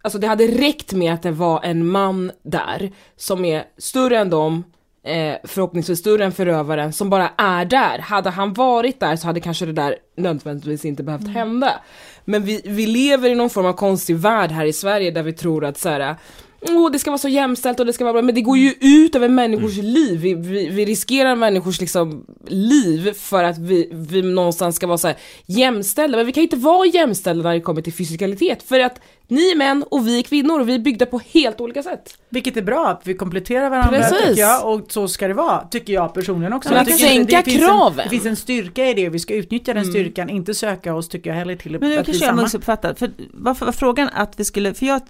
[0.09, 4.29] Alltså det hade räckt med att det var en man där som är större än
[4.29, 4.63] dem,
[5.03, 7.99] eh, förhoppningsvis större än förövaren, som bara är där.
[7.99, 11.79] Hade han varit där så hade kanske det där nödvändigtvis inte behövt hända.
[12.25, 15.33] Men vi, vi lever i någon form av konstig värld här i Sverige där vi
[15.33, 16.15] tror att så här,
[16.61, 18.73] Åh, det ska vara så jämställt och det ska vara bra, men det går ju
[18.79, 20.19] ut över människors liv.
[20.19, 25.07] Vi, vi, vi riskerar människors liksom, liv för att vi, vi någonstans ska vara så
[25.07, 26.17] här jämställda.
[26.17, 28.63] Men vi kan inte vara jämställda när det kommer till fysikalitet.
[28.63, 31.61] För att ni är män och vi är kvinnor och vi är byggda på helt
[31.61, 32.17] olika sätt.
[32.29, 34.27] Vilket är bra, att vi kompletterar varandra Precis.
[34.27, 34.73] tycker jag.
[34.73, 36.69] Och så ska det vara, tycker jag personligen också.
[36.69, 37.99] Men att sänka det finns kraven.
[37.99, 41.09] En, det finns en styrka i det, vi ska utnyttja den styrkan, inte söka oss
[41.09, 42.41] tycker jag heller till Men nu kanske jag samma.
[42.41, 42.99] missuppfattat.
[42.99, 45.01] För varför var frågan att vi skulle, för jag...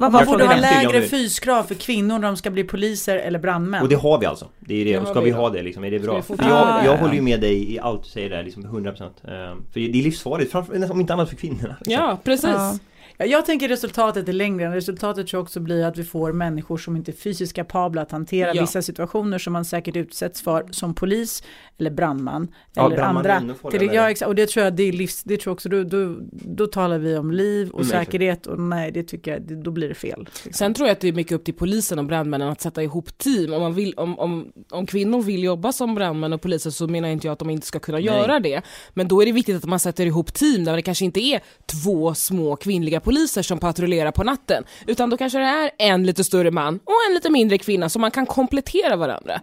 [0.00, 3.82] Man borde ha lägre- fyskrav för kvinnor när de ska bli poliser eller brandmän.
[3.82, 4.48] Och det har vi alltså.
[4.58, 5.00] Det är det.
[5.00, 5.84] Det ska vi ha det liksom?
[5.84, 6.22] Är det bra?
[6.22, 9.02] För jag, jag håller ju med dig i allt du säger där, liksom 100%.
[9.02, 11.76] Ehm, För det är livsfarligt, framför, om inte annat för kvinnorna.
[11.80, 11.92] liksom.
[11.92, 12.50] Ja, precis.
[12.50, 12.78] Ja.
[13.20, 14.76] Ja, jag tänker resultatet är längre.
[14.76, 18.10] Resultatet tror jag också blir att vi får människor som inte är fysiskt kapabla att
[18.12, 18.60] hantera Ja.
[18.62, 21.42] vissa situationer som man säkert utsätts för som polis
[21.78, 22.48] eller brandman.
[22.74, 23.70] Ja, eller brandman andra.
[23.70, 24.10] Till, ja, det.
[24.10, 26.66] exakt, och det tror jag det är livs, det tror jag också, då, då, då
[26.66, 29.88] talar vi om liv och Mm, säkerhet och nej det tycker jag, det, då blir
[29.88, 30.20] det fel.
[30.34, 30.52] liksom.
[30.52, 33.18] Sen tror jag att det är mycket upp till polisen och brandmännen att sätta ihop
[33.18, 33.52] team.
[33.52, 37.08] Om, man vill, om, om, om kvinnor vill jobba som brandmän och poliser så menar
[37.08, 38.06] inte jag att de inte ska kunna Nej.
[38.06, 38.62] göra det.
[38.94, 41.40] Men då är det viktigt att man sätter ihop team där det kanske inte är
[41.66, 43.09] två små kvinnliga poliser
[43.42, 44.64] som patrullerar på natten.
[44.86, 47.98] Utan då kanske det är en lite större man och en lite mindre kvinna så
[47.98, 49.40] man kan komplettera varandra.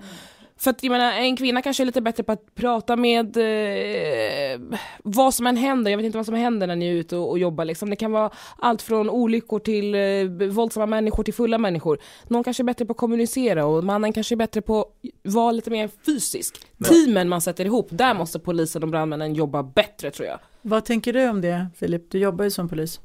[0.60, 4.60] För att jag menar, en kvinna kanske är lite bättre på att prata med eh,
[5.04, 5.92] vad som än händer.
[5.92, 7.66] Jag vet inte vad som händer när ni är ute och, och jobbar.
[7.66, 7.90] Liksom.
[7.90, 12.00] Det kan vara allt från olyckor till eh, våldsamma människor till fulla människor.
[12.28, 15.52] Någon kanske är bättre på att kommunicera och mannen kanske är bättre på att vara
[15.52, 16.56] lite mer fysisk.
[16.84, 20.40] Teamen man sätter ihop, där måste polisen och brandmännen jobba bättre tror jag.
[20.62, 22.12] Vad tänker du om det Filip?
[22.12, 23.00] Du jobbar ju som polis.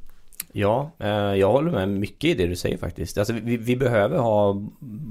[0.54, 3.18] Ja, eh, jag håller med mycket i det du säger faktiskt.
[3.18, 4.62] Alltså vi, vi behöver ha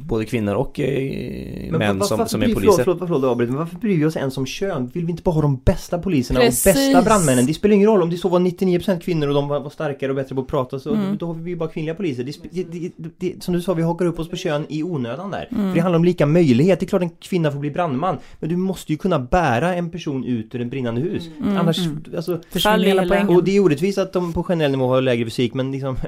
[0.06, 2.62] både kvinnor och eh, män som, varför som är poliser.
[2.62, 4.92] Förlåt, förlåt, förlåt, avbryt, men varför bryr vi oss ens om kön?
[4.94, 6.66] Vill vi inte bara ha de bästa poliserna Precis.
[6.68, 7.46] och bästa brandmännen?
[7.46, 10.10] Det spelar ingen roll om det så var 99% kvinnor och de var, var starkare
[10.12, 11.18] och bättre på att prata så Mm.
[11.18, 12.24] då har vi ju bara kvinnliga poliser.
[12.24, 15.32] Det, det, det, det, som du sa, vi hakar upp oss på kön i onödan
[15.32, 15.48] där.
[15.52, 15.68] Mm.
[15.70, 16.80] För det handlar om lika möjlighet.
[16.80, 18.18] Det är klart en kvinna får bli brandman.
[18.40, 21.30] Men du måste ju kunna bära en person ut ur en brinnande hus.
[21.44, 21.58] Mm.
[21.58, 22.04] Annars, Mm.
[22.16, 23.30] alltså Försvinner hela- poängen.
[23.30, 25.98] och det är orättvist att de på generell nivå har lägre fysik men liksom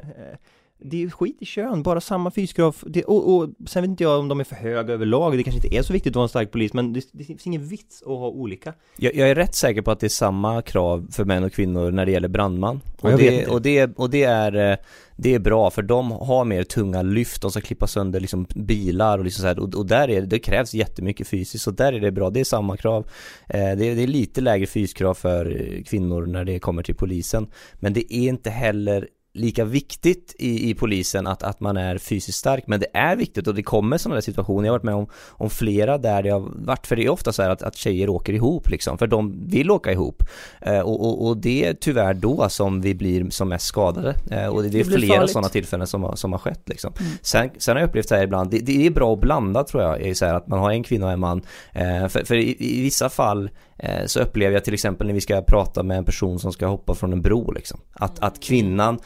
[0.86, 4.18] Det är skit i kön, bara samma fyskrav det, och, och sen vet inte jag
[4.20, 6.28] om de är för höga överlag Det kanske inte är så viktigt att vara en
[6.28, 9.54] stark polis men det, det finns ingen vits att ha olika Jag, jag är rätt
[9.54, 12.80] säker på att det är samma krav för män och kvinnor när det gäller brandman.
[13.00, 14.76] Och det, och, det, och det är eh,
[15.16, 19.18] det är bra för de har mer tunga lyft, de ska klippa sönder liksom bilar
[19.18, 22.00] och liksom så här, och, och där är det, krävs jättemycket fysiskt så där är
[22.00, 23.06] det bra, det är samma krav.
[23.48, 26.94] Eh, det, är- det är lite lägre fyskrav för eh, kvinnor när det kommer till
[26.94, 27.46] polisen.
[27.74, 32.38] Men det är inte heller lika viktigt i, i polisen att, att man är fysiskt
[32.38, 32.64] stark.
[32.66, 35.06] Men det är viktigt och det kommer sådana där situationer, jag har varit med om,
[35.30, 38.08] om flera där det har varit, för det är ofta så här att, att tjejer
[38.08, 40.22] åker ihop liksom, för de vill åka ihop.
[40.60, 44.14] Eh, och, och, och det är tyvärr då som vi blir som mest skadade.
[44.30, 46.92] Eh, och det, det är Det flera sådana tillfällen som har, som har skett liksom.
[47.00, 47.12] Mm.
[47.22, 49.82] Sen, sen har jag upplevt så här ibland, det, det är bra att blanda tror
[49.82, 51.42] jag, är så här att man har en kvinna och en man.
[51.72, 55.20] Eh, för, för i, i vissa fall eh, så upplever jag till exempel när vi
[55.20, 58.98] ska prata med en person som ska hoppa från en bro liksom, att, att kvinnan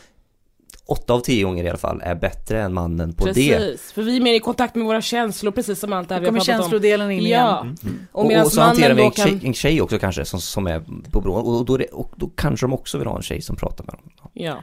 [0.88, 3.32] åtta av tio gånger i alla fall är bättre än mannen på det.
[3.32, 6.20] Precis, för vi är mer i kontakt med våra känslor precis som allt det här
[6.20, 6.62] vi har kommer pratat om.
[6.62, 7.40] känslodelen in igen.
[7.40, 7.66] Ja,
[8.12, 9.46] och Och, och så hanterar vi en tjej, kan...
[9.48, 12.30] en tjej också kanske som, som är på bron och då, är det, och då
[12.34, 14.30] kanske de också vill ha en tjej som pratar med dem.
[14.32, 14.62] Ja.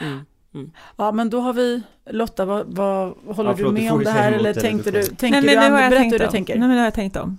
[0.00, 0.70] Mm.
[0.96, 4.04] Ja men då har vi, Lotta vad, vad håller Ja, förlåt, du du med om
[4.04, 6.14] det här eller tänkte du, tänker Nej, du, men nu har Ann, jag berätta tänkt
[6.14, 6.54] hur du tänker.
[6.58, 7.38] Nej, men det har jag tänkt om.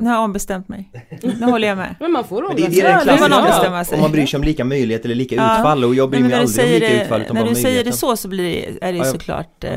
[0.00, 0.90] Nu har jag ombestämt mig.
[1.22, 1.94] Nu håller jag med.
[2.00, 2.68] Men man får det, åldras.
[2.74, 3.94] det är den Ja, klassiska, sig.
[3.96, 5.56] om man bryr sig om lika möjlighet eller lika Ja.
[5.58, 7.84] utfall och jag bryr mig aldrig om lika det, utfall utan när bara du säger
[7.84, 9.12] det så så blir det, är det ju Ja, ja.
[9.12, 9.70] såklart, eh,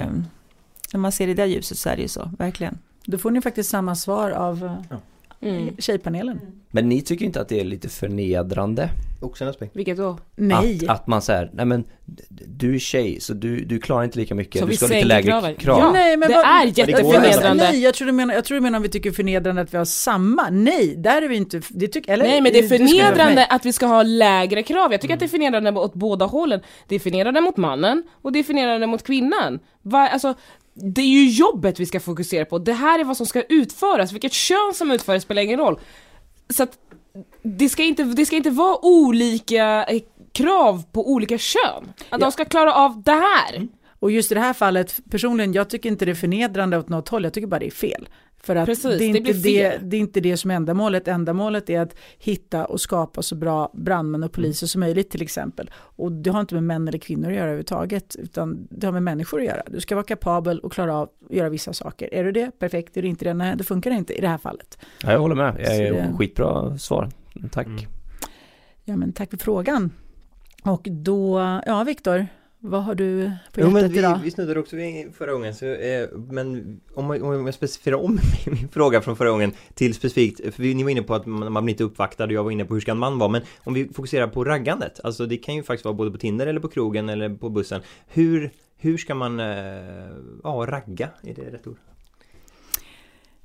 [0.94, 2.78] när man ser det i det ljuset så är det ju så, verkligen.
[3.06, 4.98] Då får ni faktiskt samma svar av eh,
[5.44, 5.76] Mm.
[5.80, 6.40] tjejpanelen.
[6.72, 8.90] Men ni tycker inte att det är lite förnedrande?
[9.22, 9.76] Också en aspekt.
[9.76, 10.18] Vilket då?
[10.36, 10.80] Nej.
[10.88, 11.84] Att, att man säger, nej men
[12.48, 14.94] du är tjej så du, du klarar inte lika mycket, Så du vi ska ha
[14.94, 15.56] lite lägre kraven.
[15.56, 15.80] krav.
[15.80, 15.92] Ja.
[15.92, 17.64] Nej, men det vad- är jätteförnedrande.
[17.72, 19.78] Nej, jag tror, du menar, jag tror du menar om vi tycker förnedrande att vi
[19.78, 20.50] har samma.
[20.52, 22.26] Nej, där är vi inte, det tycker, eller?
[22.26, 24.92] Nej men det är förnedrande att vi ska ha lägre krav.
[24.92, 26.60] Jag tycker att det är förnedrande åt båda hållen.
[26.88, 29.60] Det är förnedrande mot mannen och det är förnedrande mot kvinnan.
[29.82, 30.34] Va, alltså,
[30.74, 32.60] det är ju jobbet vi ska fokusera på.
[32.60, 34.12] Det här är vad som ska utföras.
[34.12, 35.80] Vilket kön som utför det spelar ingen roll.
[36.50, 36.78] Så att
[37.44, 41.84] det ska inte, det ska inte vara olika eh, krav på olika kön.
[42.00, 42.18] Att Ja.
[42.18, 43.68] de ska klara av det här.
[44.00, 47.10] Och just i det här fallet, personligen, jag tycker inte det är förnedrande åt något
[47.10, 48.10] håll, jag tycker bara det är fel.
[48.46, 49.80] För att Precis, det, är det inte det, fel.
[49.90, 51.08] det är inte det som är ändamålet.
[51.08, 55.72] Ändamålet är att hitta och skapa så bra brandmän och poliser som möjligt till exempel.
[55.76, 59.04] Och det har inte med män eller kvinnor att göra överhuvudtaget, utan det har med
[59.04, 59.62] människor att göra.
[59.68, 62.14] Du ska vara kapabel och klara av att göra vissa saker.
[62.14, 62.52] Är du det?
[62.60, 62.98] Perfekt.
[62.98, 63.34] Är du inte det?
[63.34, 64.78] Nej, det funkar inte i det här fallet.
[65.04, 67.10] Ja, jag håller med, jag är det- skitbra svar.
[67.52, 67.68] Tack.
[67.68, 67.84] Mm.
[68.86, 69.92] Ja, men tack för frågan.
[70.64, 72.28] Och då, ja Viktor,
[72.66, 74.20] vad har du på Jo hjärtat men vi, idag?
[74.24, 78.68] vi snuddade också vid förra gången, så, eh, men om, om jag specificerar om min,
[78.72, 81.66] fråga från förra gången till specifikt, för vi- ni var inne på att man, man
[81.66, 83.74] blir inte uppvaktad och jag var inne på hur ska en man vara, men om
[83.74, 86.68] vi fokuserar på raggandet, alltså det kan ju faktiskt vara både på Tinder eller på
[86.68, 87.82] krogen eller på bussen.
[88.08, 89.46] Hur, hur ska man, eh,
[90.44, 91.78] ja ragga, är det rätt ord?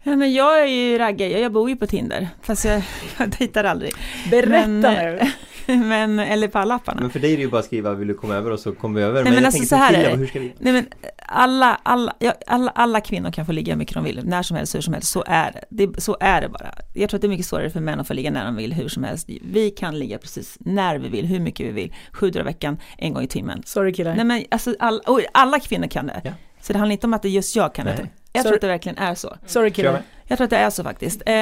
[0.02, 2.82] Ja, men jag är ju raggare, jag, jag bor ju på Tinder, fast jag,
[3.18, 3.92] jag dejtar aldrig.
[4.30, 5.20] Berätta Men, nu.
[5.76, 7.00] Men, eller på alla apparna.
[7.00, 8.72] Men för dig är det ju bara att skriva vill du komma över och så
[8.72, 9.24] kommer vi över.
[9.24, 10.16] Nej, men jag alltså, så här är det.
[10.16, 10.54] hur ska vi?
[10.58, 10.86] Nej men
[11.26, 14.56] alla, alla, ja, alla, alla kvinnor kan få ligga hur mycket de vill, när som
[14.56, 15.86] helst, hur som helst, så är det.
[15.86, 16.00] det.
[16.00, 16.74] Så är det bara.
[16.94, 18.72] Jag tror att det är mycket svårare för män att få ligga när de vill,
[18.72, 19.28] hur som helst.
[19.42, 22.78] Vi kan ligga precis när vi vill, hur mycket vi vill, sju dagar i veckan,
[22.98, 23.62] en gång i timmen.
[23.66, 24.14] Sorry killar.
[24.14, 26.20] Nej men alltså, all, oj, alla kvinnor kan det.
[26.24, 26.32] Ja.
[26.60, 27.94] Så det handlar inte om att det just jag kan Nej.
[27.96, 28.08] det.
[28.32, 28.50] Jag Sorry.
[28.50, 29.36] tror att det verkligen är så.
[29.46, 30.02] Sorry Kör killar.
[30.28, 31.20] Jag tror att det är så faktiskt.
[31.26, 31.32] Eh,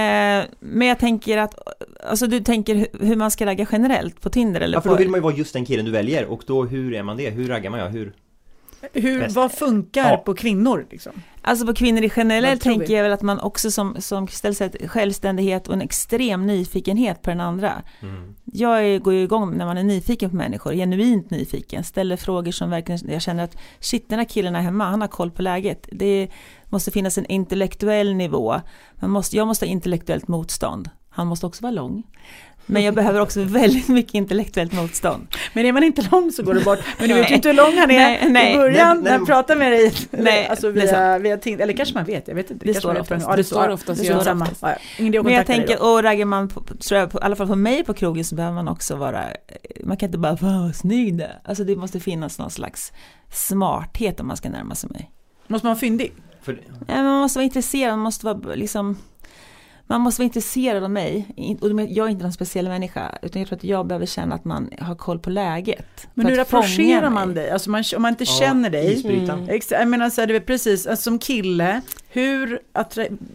[0.60, 1.54] men jag tänker att,
[2.06, 4.96] alltså du tänker hu- hur man ska ragga generellt på Tinder eller Ja för då
[4.96, 7.30] vill man ju vara just den killen du väljer och då hur är man det?
[7.30, 7.86] Hur raggar man ja?
[7.88, 8.12] Hur?
[8.92, 9.36] Hur, Bäst.
[9.36, 10.16] vad funkar Ja.
[10.16, 10.86] på kvinnor?
[10.90, 11.12] Liksom?
[11.42, 12.94] Alltså på kvinnor i generellt tänker vi?
[12.94, 17.30] jag väl att man också som, som Kristel säger, självständighet och en extrem nyfikenhet på
[17.30, 17.72] den andra.
[18.44, 22.52] Jag är, går ju igång när man är nyfiken på människor, genuint nyfiken, ställer frågor
[22.52, 25.42] som verkligen, jag känner att shit den här killen här hemma, han har koll på
[25.42, 25.88] läget.
[25.92, 26.28] Det
[26.68, 28.60] måste finnas en intellektuell nivå,
[29.00, 30.90] man måste, jag måste ha intellektuellt motstånd.
[31.10, 32.02] Han måste också vara lång.
[32.66, 35.26] Men jag behöver också väldigt mycket intellektuellt motstånd.
[35.52, 36.78] Men är man inte lång så går det bort.
[36.98, 38.54] Men du vet ju inte hur lång han är Nej, nej.
[38.54, 39.92] i början Nej, när han pratar med dig.
[40.10, 41.62] Nej, alltså det via, via Tinder.
[41.62, 42.66] Eller kanske man vet, jag vet inte.
[42.66, 43.24] Det kanske står oftast.
[43.24, 44.48] Ja, Det det står oftast, Det står samma.
[44.60, 47.54] Ja, Men jag tänker, och raggar man, på, tror jag, på, i alla fall för
[47.54, 49.24] mig på krogen så behöver man också vara,
[49.84, 51.40] man kan inte bara vara vad snygg där.
[51.44, 52.92] Alltså det måste finnas någon slags
[53.32, 55.10] smarthet om man ska närma sig mig.
[55.46, 56.12] Måste man vara fyndig?
[56.46, 58.96] För, Ja, men man måste vara intresserad, man måste vara liksom,
[59.86, 61.26] man måste vara intresserad av mig.
[61.60, 64.44] Och jag är inte någon speciell människa, utan jag tror att jag behöver känna att
[64.44, 66.08] man har koll på läget.
[66.14, 67.50] Men hur approcherar man dig?
[67.50, 69.06] Alltså man, om man inte Ja, känner dig.
[69.06, 69.60] Mm.
[69.70, 72.60] Jag menar så här, det är precis, alltså, som kille, hur,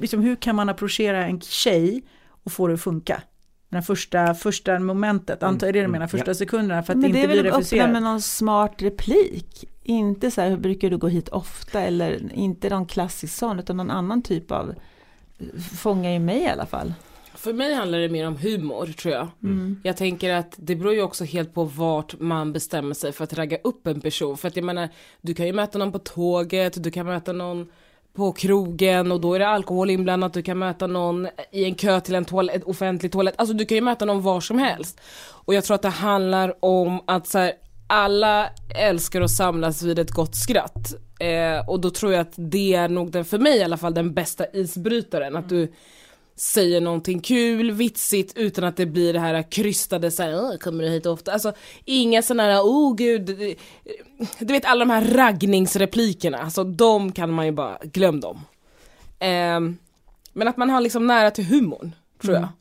[0.02, 2.04] liksom, hur kan man approchera en tjej
[2.44, 3.22] och få det att funka?
[3.70, 6.36] Den här första, första momentet, antar jag det du Mm, menar, första ja.
[6.36, 8.74] sekunderna för att Men det det inte är väl blir att öppna med någon smart
[8.78, 9.66] replik.
[9.84, 11.82] Inte så här, hur brukar du gå hit ofta?
[11.82, 14.76] Eller inte någon klassisk sån, utan någon annan typ av
[15.82, 16.94] fångar ju mig i alla fall.
[17.36, 19.28] För mig handlar det mer om humor tror jag.
[19.44, 19.80] Mm.
[19.84, 23.34] Jag tänker att det beror ju också helt på vart man bestämmer sig för att
[23.34, 24.38] ragga upp en person.
[24.38, 24.90] För att jag menar,
[25.22, 27.68] du kan ju möta någon på tåget, du kan möta någon
[28.14, 32.02] på krogen och då är det alkohol inblandat, du kan möta någon i en kö
[32.02, 35.02] till en toalett, offentlig toalett, alltså du kan ju möta någon var som helst.
[35.24, 37.54] Och jag tror att det handlar om att så här,
[37.92, 40.94] alla älskar att samlas vid ett gott skratt.
[41.20, 43.94] Eh, och då tror jag att det är nog den, för mig i alla fall,
[43.94, 45.36] den bästa isbrytaren.
[45.36, 45.72] Att du
[46.36, 50.90] säger någonting kul, vitsigt utan att det blir det här krystade så här, kommer du
[50.90, 51.34] hit ofta?
[51.34, 51.54] Alltså
[51.86, 53.56] inga sådana här, oh gud, eh,
[54.40, 58.42] du vet alla de här raggningsreplikerna, alltså de kan man ju bara, glöm dem.
[59.20, 59.60] Eh,
[60.34, 62.44] men att man har liksom nära till humorn, tror jag.
[62.44, 62.54] Mm.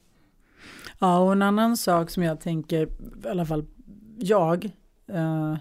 [0.98, 2.86] Ja, och en annan sak som jag tänker,
[3.24, 3.64] i alla fall
[4.18, 4.70] jag,
[5.14, 5.57] eh,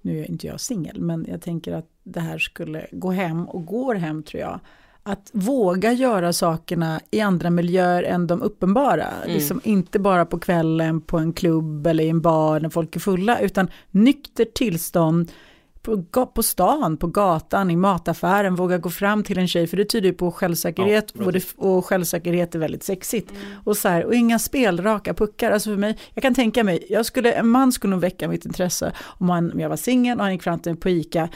[0.00, 3.66] nu är inte jag singel, men jag tänker att det här skulle gå hem och
[3.66, 4.60] går hem tror jag.
[5.02, 9.08] Att våga göra sakerna i andra miljöer än de uppenbara.
[9.08, 9.34] Mm.
[9.34, 13.00] Liksom inte bara på kvällen på en klubb eller i en bar när folk är
[13.00, 15.32] fulla, utan nyktert tillstånd
[15.82, 19.84] på, på stan, på gatan, i mataffären, våga gå fram till en tjej, för det
[19.84, 23.32] tyder ju på självsäkerhet, Ja, och, det, och självsäkerhet är väldigt sexigt.
[23.64, 27.06] Och, så här, och inga spelraka puckar, alltså för mig, jag kan tänka mig, jag
[27.06, 30.24] skulle, en man skulle nog väcka mitt intresse om, han, om jag var singel och
[30.24, 31.28] han gick fram till mig på ICA,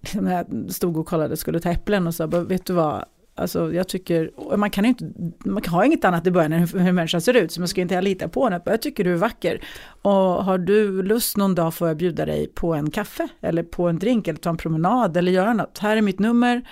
[0.00, 3.04] liksom när jag stod och kollade, skulle ta äpplen och så, bara, vet du vad,
[3.36, 5.12] Alltså jag tycker, man kan ju inte,
[5.44, 7.68] man kan ha inget annat i början än hur, hur människan ser ut, så man
[7.68, 8.60] ska inte lita på henne.
[8.64, 9.64] Jag tycker du är vacker.
[10.02, 13.88] Och har du lust någon dag får jag bjuda dig på en kaffe, eller på
[13.88, 15.78] en drink, eller ta en promenad, eller göra något.
[15.78, 16.68] Här är mitt nummer,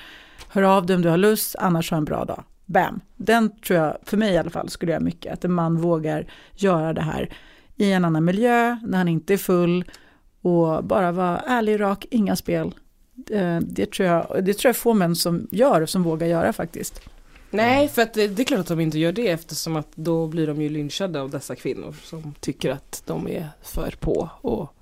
[0.49, 2.45] hör av dig om du har lust, annars ha en bra dag.
[2.67, 3.01] Bam!
[3.17, 6.27] Den tror jag, för mig i alla fall, skulle jag mycket, att en man vågar
[6.55, 7.35] göra det här
[7.77, 9.85] i en annan miljö, när han inte är full,
[10.43, 12.75] och bara vara ärlig, rak, inga spel.
[13.31, 17.01] Eh, det tror, jag, det tror jag få män som gör som vågar göra faktiskt.
[17.51, 20.27] Nej, för att det, det är klart att de inte gör det eftersom att då
[20.27, 24.75] blir de ju lynchade av dessa kvinnor som tycker att de är för på och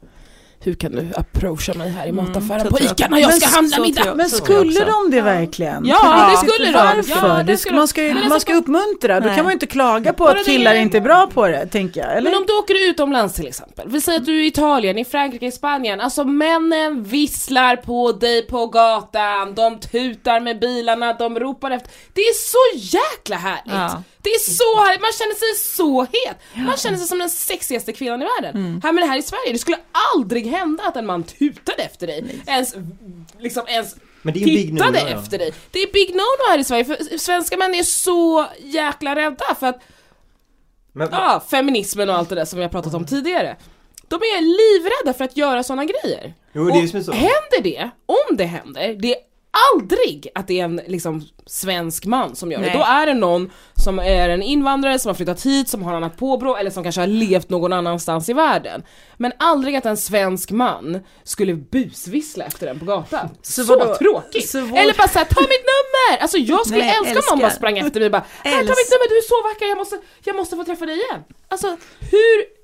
[0.62, 3.40] hur kan du approacha mig här i Mm, mataffären så på ICA när jag Men
[3.40, 4.02] ska handla middag?
[4.06, 4.16] jag.
[4.16, 5.84] Men Så jag skulle de det verkligen?
[5.86, 6.72] Ja, det Vet skulle de.
[6.72, 7.28] Varför?
[7.28, 9.36] Ja, det det skulle man ska, ju- Men man ska uppmuntra, då Nej.
[9.36, 11.46] kan man ju inte klaga på Bara att det killar är- inte är bra på
[11.48, 12.16] det, tänker jag.
[12.16, 12.30] Eller?
[12.30, 15.04] Men om du åker utomlands till exempel, vi säger att du är i Italien, i
[15.04, 21.38] Frankrike, i Spanien, alltså männen visslar på dig på gatan, de tutar med bilarna, de
[21.38, 23.72] ropar efter, det är så jäkla härligt!
[23.74, 24.02] Ja.
[24.22, 26.66] Det är så härligt, man känner sig så het!
[26.66, 28.56] Man känner sig som den sexigaste kvinnan i världen.
[28.66, 28.80] Mm.
[28.84, 29.76] Här men här i Sverige, det skulle
[30.14, 32.74] aldrig hända att en man tutade efter dig, ens,
[33.38, 35.18] liksom ens Men det är big tittade no-no, ja.
[35.18, 35.52] efter dig.
[35.70, 39.66] Det är big no-no här i Sverige, för svenska män är så jäkla rädda för
[39.66, 39.80] att
[40.92, 43.56] Men, Ja, feminismen och allt det där som vi har pratat om tidigare.
[44.08, 46.34] De är livrädda för att göra sådana grejer.
[46.52, 47.12] jo, det är ju som är så.
[47.12, 49.29] Händer det, om det händer, det är
[49.74, 52.70] aldrig att det är en liksom svensk man som gör Nej.
[52.70, 52.78] det.
[52.78, 56.16] Då är det någon som är en invandrare som har flyttat hit, som har annat
[56.16, 58.82] påbrå eller som kanske har levt någon annanstans i världen.
[59.16, 63.28] Men aldrig att en svensk man skulle busvissla efter den på gatan.
[63.42, 63.94] Så, Så vadå?
[63.94, 64.48] tråkigt!
[64.50, 66.22] Så vår- Eller bara såhär, ta mitt nummer!
[66.22, 68.58] Alltså jag skulle Nej, älska om någon bara sprang efter mig och bara, här ta
[68.58, 71.20] mitt nummer, du är så vacker, jag måste, jag måste få träffa dig igen.
[71.48, 72.59] Alltså hur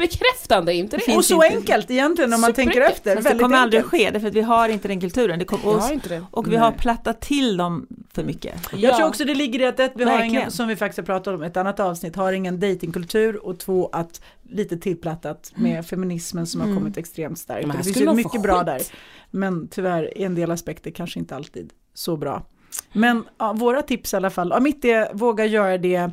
[0.00, 1.16] bekräftande inte det?
[1.16, 3.14] och så inte- enkelt egentligen om man tänker efter.
[3.16, 4.02] Fast det kommer aldrig enkelt.
[4.02, 5.38] ske, därför att vi har inte den kulturen.
[5.38, 6.24] Det kom, och, har inte det.
[6.30, 8.54] och vi har plattat till dem för mycket.
[8.76, 10.34] Jag tror också det ligger i att ett, vi har Verkligen.
[10.34, 13.88] ingen, som vi faktiskt har pratat om ett annat avsnitt, har ingen datingkultur och två
[13.92, 16.78] att lite tillplattat med feminismen som har Mm.
[16.78, 17.68] kommit extremt starkt.
[17.78, 18.66] Det finns ju mycket bra skit.
[18.66, 18.82] där.
[19.30, 22.46] Men tyvärr, en del aspekter kanske inte alltid så bra.
[22.92, 26.10] Men ja, våra tips i alla fall, ja, mitt är våga göra det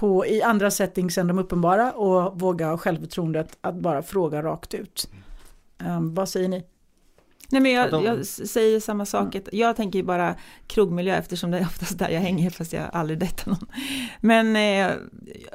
[0.00, 4.74] på, i andra settings än de uppenbara och våga ha självförtroendet att bara fråga rakt
[4.74, 5.10] ut.
[5.78, 6.64] Um, vad säger ni?
[7.50, 10.34] Nej men jag, jag säger samma sak, jag tänker ju bara
[10.66, 13.66] krogmiljö eftersom det är oftast där jag hänger fast jag aldrig dejtar någon.
[14.20, 14.96] Men eh,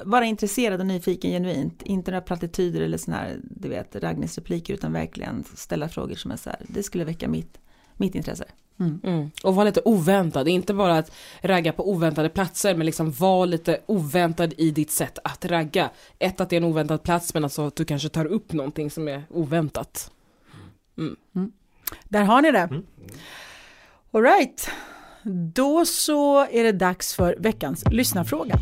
[0.06, 4.74] vara intresserad och nyfiken genuint, inte några plattityder eller sådana här, du vet, Ragnhilds repliker
[4.74, 7.60] utan verkligen ställa frågor som är så här, det skulle väcka mitt,
[7.98, 8.46] mitt intresse.
[8.80, 9.32] Mm.
[9.44, 11.12] Och vara lite oväntad, inte bara att
[11.42, 15.90] ragga på oväntade platser men liksom vara lite oväntad i ditt sätt att ragga.
[16.20, 18.92] Ett att det är en oväntad plats men alltså att du kanske tar upp någonting
[18.92, 20.12] som är oväntat.
[22.04, 22.60] Där har ni det.
[22.60, 22.86] Mm.
[24.12, 24.70] All right.
[25.54, 28.60] Då så är det dags för veckans lyssnarfråga.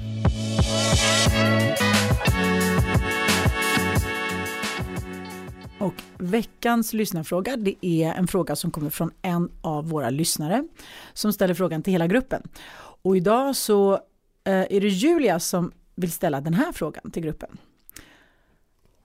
[5.84, 10.68] Och veckans lyssnarfråga det är en fråga som kommer från en av våra lyssnare
[11.14, 12.44] som ställer frågan till hela gruppen.
[12.76, 14.00] Och idag så eh,
[14.44, 17.58] är det Julia som vill ställa den här frågan till gruppen.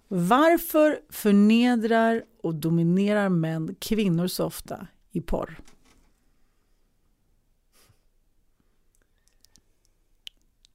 [0.09, 5.61] Varför förnedrar och dominerar män kvinnor så ofta i porr?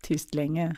[0.02, 0.76] Tyst länge.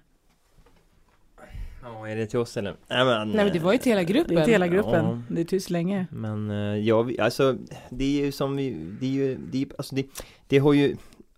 [1.86, 2.76] Ja, är det till oss eller?
[2.90, 4.36] Nej men, Nej men det var ju till hela gruppen.
[4.36, 5.06] Det är till hela gruppen.
[5.06, 5.22] Ja.
[5.30, 6.08] Det är tyst länge.
[6.12, 7.56] Men eh, ja, vi- alltså
[7.90, 8.70] det är ju som vi,
[9.00, 10.06] det är ju, det, är, alltså det,
[10.48, 10.96] det har ju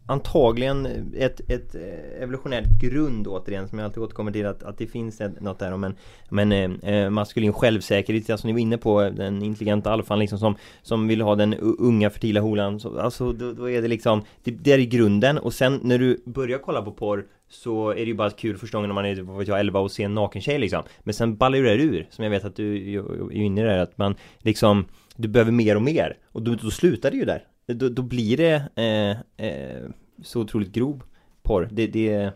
[0.10, 0.86] antagligen
[1.18, 5.22] ett, ett eh, evolutionärt grund återigen som jag alltid återkommer till att, att det finns
[5.22, 5.96] ett, något där om en,
[6.30, 10.40] om en eh, eh, maskulin självsäkerhet, alltså ni var inne på den intelligenta alfan liksom
[10.40, 14.22] som, som vill ha den unga fertila holan, så, alltså då, då är det liksom,
[14.44, 17.96] det, det är i grunden och sen när du börjar kolla på porr så är
[17.96, 20.06] det ju bara kul första gången när man är, vad vet jag, 11 och ser
[20.06, 20.84] en naken tjej liksom.
[21.00, 23.64] Men sen ballar ju det här ur, som jag vet att du är inne i
[23.64, 27.18] det här, att man liksom Du behöver mer och mer, och då, då slutar det
[27.18, 27.44] ju där.
[27.68, 29.90] Då, då blir det eh, eh,
[30.24, 31.04] så otroligt grov
[31.44, 32.32] porr, det, det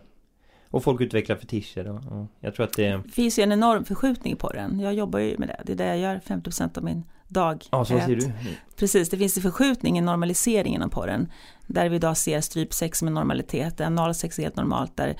[0.68, 3.84] Och folk utvecklar fetischer och, och jag tror att det Det finns ju en enorm
[3.84, 5.62] förskjutning i porren, Jag jobbar ju med det.
[5.66, 7.64] Det är det jag gör 50% av min dag.
[7.70, 8.32] Ja, så ser du.
[8.76, 11.32] Precis, det finns en förskjutning, en normalisering inom porren.
[11.66, 14.96] Där vi idag ser strypsex som en normalitet, analsex är helt normalt.
[14.96, 15.16] Där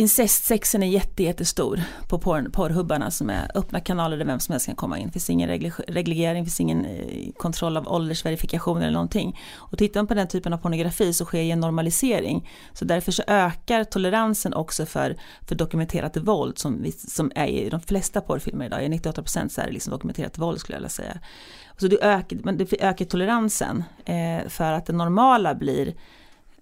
[0.00, 4.66] incestsexen är jätte, jättestor på porr, porrhubbarna som är öppna kanaler där vem som helst
[4.66, 5.06] kan komma in.
[5.06, 5.48] Det finns ingen
[5.88, 9.38] reglering, det finns ingen eh, kontroll av åldersverifikation eller någonting.
[9.56, 12.48] Och tittar man på den typen av pornografi så sker ju en normalisering.
[12.72, 15.16] Så därför så ökar toleransen också för,
[15.48, 18.84] för dokumenterat våld som, vi, som är i de flesta porrfilmer idag.
[18.84, 21.18] I 98% så är det liksom dokumenterat våld skulle jag vilja säga.
[21.76, 25.94] Så det ökar, det ökar toleransen eh, för att det normala blir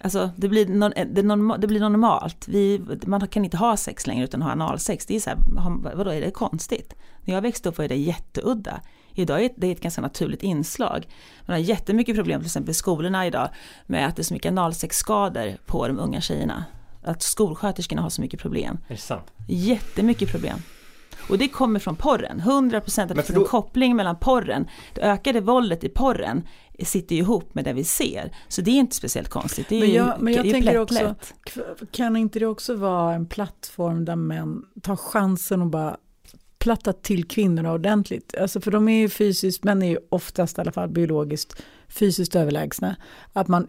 [0.01, 0.67] Alltså det blir,
[1.05, 2.49] det, norma, det blir normalt.
[2.49, 5.07] Vi, man kan inte ha sex längre utan ha analsex.
[5.07, 5.39] Det är så här,
[5.97, 6.95] vadå är det konstigt?
[7.25, 8.81] När jag växte upp var det jätteudda.
[9.15, 11.09] Idag är det ett ganska naturligt inslag.
[11.47, 13.49] Man har jättemycket problem till exempel i skolorna idag
[13.87, 16.65] med att det är så mycket analsexskador på de unga tjejerna.
[17.05, 18.79] Att skolsköterskorna har så mycket problem.
[18.89, 19.33] Är det sant?
[19.49, 20.59] Jättemycket problem.
[21.29, 22.41] Och det kommer från porren.
[22.41, 26.43] 100% att det finns en koppling mellan porren, det ökade våldet i porren
[26.85, 28.37] sitter ju ihop med det vi ser.
[28.49, 29.71] Så det är inte speciellt konstigt.
[29.71, 31.15] Men jag, ju, men jag tänker också,
[31.91, 35.97] kan inte det också vara en plattform där män tar chansen och bara
[36.59, 38.35] platta till kvinnorna ordentligt.
[38.41, 42.37] Alltså för de är ju fysiskt, män är ju oftast i alla fall biologiskt fysiskt
[42.37, 42.97] överlägsna.
[43.33, 43.69] Att man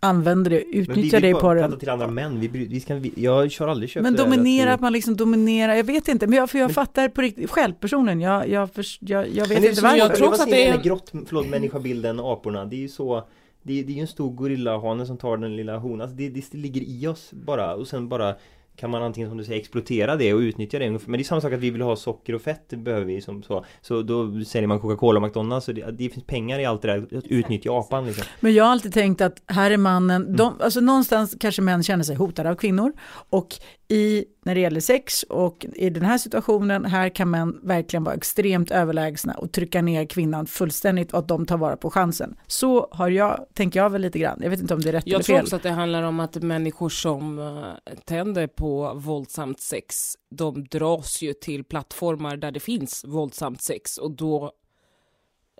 [0.00, 1.70] använder det, utnyttjar det i porren.
[1.70, 4.80] Men till andra män, vi, vi ska, vi, jag kör aldrig köpt Men dominera, att
[4.80, 8.20] man liksom dominerar, jag vet inte, men jag, för jag men, fattar på riktigt, självpersonen,
[8.20, 9.96] jag, jag, för, jag, jag vet inte varför.
[9.96, 10.82] Jag tror också att det är...
[10.82, 13.24] grott, förlåt, människabilden, aporna, det är ju så
[13.62, 16.54] det, det är ju en stor gorillahane som tar den lilla honan, alltså det, det
[16.54, 18.34] ligger i oss bara och sen bara
[18.80, 20.90] kan man antingen som du säger exploatera det och utnyttja det.
[20.90, 23.20] Men det är samma sak att vi vill ha socker och fett, det behöver vi
[23.20, 23.64] som så.
[23.80, 25.66] Så då säljer man Coca-Cola och McDonalds.
[25.66, 28.24] Så det, det, finns pengar i allt det där, att utnyttja apan liksom.
[28.40, 30.36] Men jag har alltid tänkt att här är mannen, mm.
[30.36, 32.92] de, alltså någonstans kanske män känner sig hotade av kvinnor.
[33.30, 33.48] Och
[33.90, 38.14] i, när det gäller sex och i den här situationen, här kan män verkligen vara
[38.14, 42.36] extremt överlägsna och trycka ner kvinnan fullständigt och att de tar vara på chansen.
[42.46, 45.06] Så har jag, tänker jag väl lite grann, jag vet inte om det är rätt
[45.06, 45.34] jag eller fel.
[45.34, 47.74] Jag tror också att det handlar om att människor som uh,
[48.04, 49.96] tänder på våldsamt sex,
[50.30, 54.52] de dras ju till plattformar där det finns våldsamt sex och då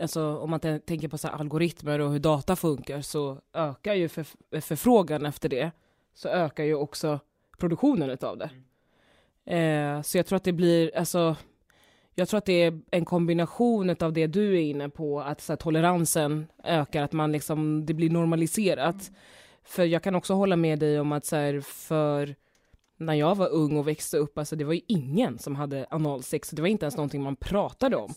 [0.00, 4.26] Alltså om man tänker på så algoritmer och hur data funkar så ökar ju för,
[4.60, 5.70] förfrågan efter det.
[6.14, 7.20] Så ökar ju också
[7.60, 8.50] produktionen utav det.
[9.46, 9.96] Mm.
[9.96, 11.36] Eh, så jag tror att det blir, alltså,
[12.14, 15.52] jag tror att det är en kombination av det du är inne på, att så
[15.52, 19.08] här, toleransen ökar, att man liksom, det blir normaliserat.
[19.08, 19.14] Mm.
[19.64, 22.34] För jag kan också hålla med dig om att så här, för
[23.00, 26.50] när jag var ung och växte upp, alltså det var ju ingen som hade analsex,
[26.50, 28.14] det var inte ens någonting man pratade om.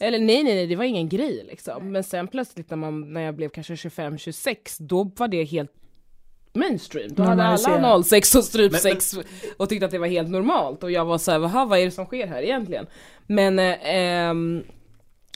[0.00, 1.92] Eller nej, nej, nej, det var ingen grej liksom.
[1.92, 5.72] Men sen plötsligt när, man, när jag blev kanske 25-26, då var det helt
[6.56, 7.14] mainstream.
[7.14, 9.50] Då hade alla analsex och strypsex men, men...
[9.56, 10.82] och tyckte att det var helt normalt.
[10.82, 12.86] Och jag var såhär, vad är det som sker här egentligen?
[13.26, 14.62] Men eh,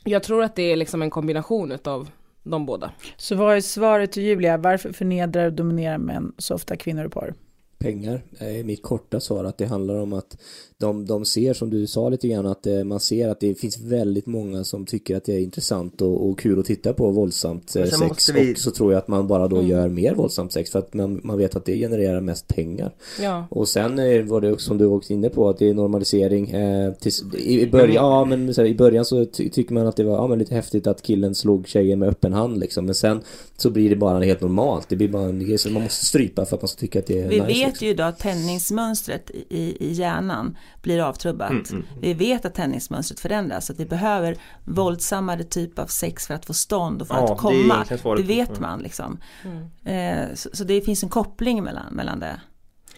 [0.05, 2.09] jag tror att det är liksom en kombination av
[2.43, 2.91] de båda.
[3.17, 4.57] Så vad är svaret till Julia?
[4.57, 7.35] Varför förnedrar och dominerar män så ofta kvinnor och par?
[7.81, 8.23] Pengar.
[8.39, 10.37] Är mitt korta svar att det handlar om att
[10.79, 13.81] de, de ser som du sa lite grann att eh, man ser att det finns
[13.81, 17.77] väldigt många som tycker att det är intressant och, och kul att titta på våldsamt
[17.77, 18.31] eh, sex.
[18.35, 18.55] vi...
[18.55, 19.69] och så tror jag att man bara då mm.
[19.69, 22.95] gör mer våldsamt sex för att man, man vet att det genererar mest pengar.
[23.23, 23.47] Ja.
[23.51, 26.93] och sen eh, var det som du också inne på att det är normalisering eh,
[26.93, 29.97] tills, i, i, början, ja men så här, i början så ty tycker man att
[29.97, 32.87] det var ja, men lite häftigt att killen slog tjejen med öppen hand liksom.
[32.87, 33.21] Men sen
[33.57, 34.89] så blir det bara helt normalt.
[34.89, 37.07] Det blir bara en grej som man måste strypa för att man ska tycka att
[37.07, 41.51] det är vi nice, vet ju idag att tändningsmönstret i, i hjärnan blir avtrubbat.
[41.51, 42.01] Mm, mm, mm.
[42.01, 46.55] Vi vet att tändningsmönstret förändras, att vi behöver våldsammare typ av sex för att få
[46.55, 47.85] stånd och för ja, att komma.
[47.89, 48.63] Det, det vet mm.
[48.63, 49.19] man liksom.
[49.45, 50.29] Mm.
[50.31, 52.41] Eh, så, så, det finns en koppling mellan, mellan det.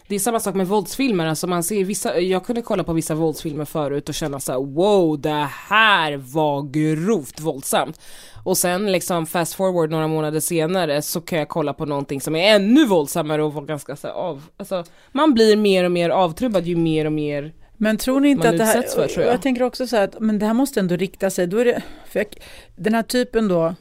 [0.07, 3.15] Det är samma sak med våldsfilmer, alltså man ser vissa, jag kunde kolla på vissa
[3.15, 7.99] våldsfilmer förut och känna så här, wow det här var grovt våldsamt.
[8.43, 12.35] Och sen liksom fast forward några månader senare så kan jag kolla på någonting som
[12.35, 16.65] är ännu våldsammare och vara ganska så av, alltså man blir mer och mer avtrubbad
[16.65, 19.33] ju mer och mer men tror ni inte att det här, för, jag.
[19.33, 19.41] jag.
[19.41, 21.81] tänker också så här att men det här måste ändå rikta sig, då är det,
[22.09, 22.27] för jag,
[22.75, 23.75] den här typen då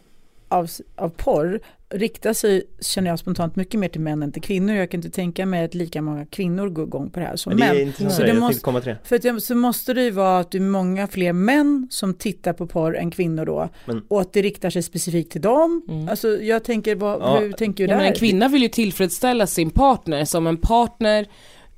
[0.53, 1.61] av, av porr
[1.95, 4.75] riktar sig, känner jag spontant, mycket mer till män än till kvinnor.
[4.75, 7.57] Jag kan inte tänka mig att lika många kvinnor går igång på det här som
[7.57, 10.39] det är Inte så det måste, komma till För att, så måste det ju vara
[10.39, 13.69] att det är många fler män som tittar på porr än kvinnor då.
[13.87, 15.83] Men, och att det riktar sig specifikt till dem.
[15.89, 16.09] Mm.
[16.09, 17.97] Alltså jag tänker, vad, ja, hur tänker du där?
[17.97, 21.27] Men en kvinna vill ju tillfredsställa sin partner som en partner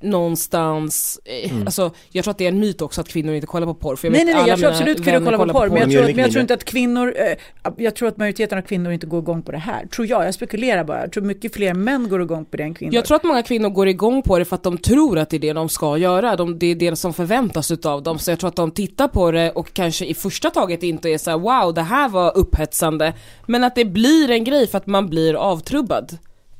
[0.01, 1.65] någonstans, eh, Mm.
[1.65, 3.95] alltså jag tror att det är en myt också att kvinnor inte kollar på porr.
[3.95, 5.69] För jag Nej, vet nej, nej, alla jag tror absolut kvinnor vänner kollar på porr,
[5.69, 8.17] men jag, De gör tror, men jag tror inte att kvinnor, eh, jag tror att
[8.17, 9.85] majoriteten av kvinnor inte går igång på det här.
[9.85, 11.01] Tror jag, jag spekulerar bara.
[11.01, 12.95] Jag tror mycket fler män går igång på det än kvinnor.
[12.95, 15.37] Jag tror att många kvinnor går igång på det för att de tror att det
[15.37, 16.35] är det de ska göra.
[16.35, 18.19] De, det är det som förväntas utav dem.
[18.19, 21.17] Så jag tror att de tittar på det och kanske i första taget inte är
[21.17, 23.13] så här: wow det här var upphetsande.
[23.45, 26.17] Men att det blir en grej för att man blir avtrubbad.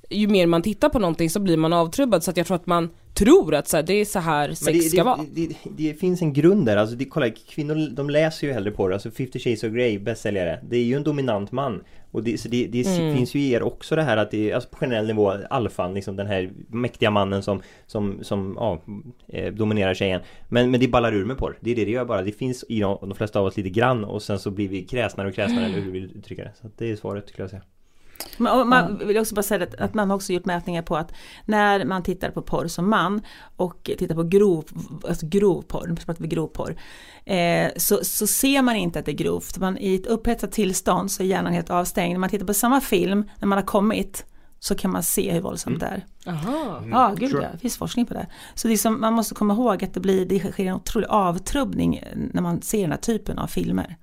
[0.10, 2.24] Ju mer man tittar på någonting så blir man avtrubbad.
[2.24, 4.78] Så att jag tror att man tror att så här, det är så här sex
[4.78, 5.20] det, ska det, vara.
[5.32, 8.88] det, det, finns en grund där, alltså det, kolla kvinnor de läser ju hellre på
[8.88, 10.60] det, alltså 50 shades of Grey, bästsäljare.
[10.70, 11.84] Det är ju en dominant man.
[12.12, 13.16] Och det, så det, det Mm.
[13.16, 16.16] finns ju i er också det här att det alltså på generell nivå, alfan, liksom
[16.16, 18.82] den här mäktiga mannen som Som, som ja,
[19.28, 20.22] eh, dominerar tjejen.
[20.50, 21.72] Men, men det ballar ur med porr, det.
[21.72, 22.22] Är det det gör bara.
[22.22, 24.84] Det finns i de, de flesta av oss lite grann och sen så blir vi
[24.84, 26.52] kräsnare och kräsnare eller hur du vill uttrycka det?
[26.62, 27.62] Så att det är svaret skulle jag säga
[28.38, 31.12] Man, man vill också bara säga att, att man har också gjort mätningar på att
[31.46, 33.22] när man tittar på porr som man
[33.56, 34.66] och tittar på grov,
[35.08, 36.76] alltså grov porr, nu pratar vi grov porr,
[37.26, 39.58] eh, så, så ser man inte att det är grovt.
[39.58, 42.14] Man, I ett upphetsat tillstånd så är hjärnan helt avstängd.
[42.14, 44.26] När man tittar på samma film, när man har kommit,
[44.60, 46.06] så kan man se hur våldsamt det är.
[46.28, 46.84] Aha.
[46.92, 48.28] Ja, gud ja, det finns forskning på det.
[48.56, 51.08] Så det är som, man måste komma ihåg att det, blir, det sker en otrolig
[51.10, 53.98] avtrubbning när man ser den här typen av filmer.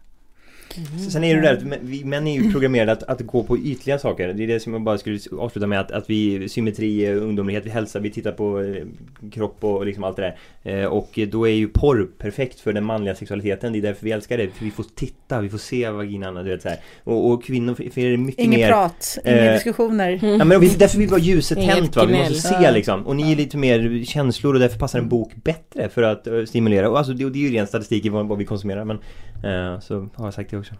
[1.10, 3.58] Sen är det där att män- vi män är ju programmerade att, att gå på
[3.58, 4.32] ytliga saker.
[4.32, 7.70] Det är det som jag bara skulle avsluta med att, att vi symmetri, ungdomlighet, vi
[7.70, 8.84] hälsa, vi tittar på eh,
[9.30, 10.82] kropp och liksom allt det där.
[10.82, 13.72] Eh, och då är ju porr perfekt för den manliga sexualiteten.
[13.72, 14.48] Det är därför vi älskar det.
[14.48, 16.78] För vi får titta, vi får se vaginan och du vet så här.
[17.04, 18.68] Och, och kvinnor, för er är det mycket Inget mer...
[18.68, 20.18] prat, inga eh, diskussioner.
[20.38, 23.06] Ja men vi, därför vill vi ha ljuset tänt va, vi måste se liksom.
[23.06, 26.44] Och ni är lite mer känslor och därför passar en bok bättre för att eh,
[26.44, 26.90] stimulera.
[26.90, 28.96] Och alltså det, det är ju ren statistik i vad, vad vi konsumerar men
[29.44, 30.74] eh, så har jag sagt det också.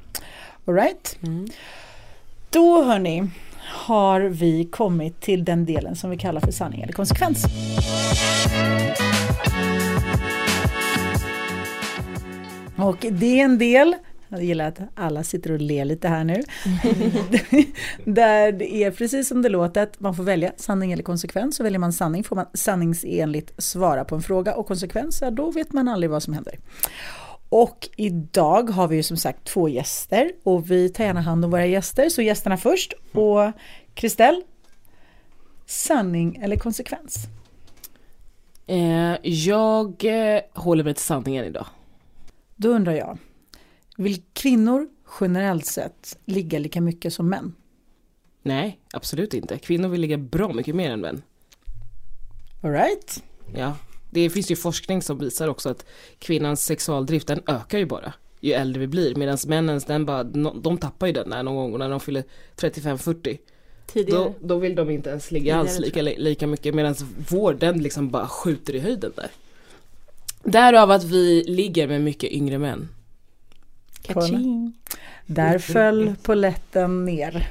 [0.67, 1.19] All right.
[1.23, 1.47] Mm.
[2.51, 3.31] Då hörni
[3.65, 7.45] har vi kommit till den delen som vi kallar för sanning eller konsekvens.
[12.77, 13.95] Och det är en del,
[14.29, 16.43] jag gillar att alla sitter och ler lite här nu,
[18.05, 21.57] där det är precis som det låter, att man får välja sanning eller konsekvens.
[21.57, 25.51] Så väljer man sanning får man sanningsenligt svara på en fråga och konsekvens, ja, då
[25.51, 26.59] vet man aldrig vad som händer.
[27.53, 31.51] Och idag har vi ju som sagt två gäster och vi tar gärna hand om
[31.51, 32.09] våra gäster.
[32.09, 33.53] Så gästerna först och
[33.95, 34.43] Kristel,
[35.67, 37.27] sanning eller konsekvens?
[38.67, 41.67] Eh, jag eh, håller mig till sanningen idag.
[42.57, 43.19] Då undrar jag,
[43.97, 44.89] vill kvinnor
[45.21, 47.55] generellt sett ligga lika mycket som män?
[48.43, 49.59] Nej, absolut inte.
[49.59, 51.23] Kvinnor vill ligga bra mycket mer än män.
[52.63, 53.23] All right.
[53.55, 53.77] Ja,
[54.13, 55.87] det finns ju forskning som visar också att
[56.19, 60.79] kvinnans sexualdrift den ökar ju bara ju äldre vi blir medan männens den bara, de
[60.79, 62.25] tappar ju den där någon gång när de fyller
[62.57, 63.39] 35-40.
[63.87, 64.25] Tidigare.
[64.25, 66.95] Då, då vill de inte ens ligga Tidigare, alls lika, lika mycket medan
[67.29, 69.31] vår den liksom bara skjuter i höjden där.
[70.45, 72.89] Därav att vi ligger med mycket yngre män.
[74.03, 74.73] Kaching.
[75.27, 77.51] Där föll poletten ner.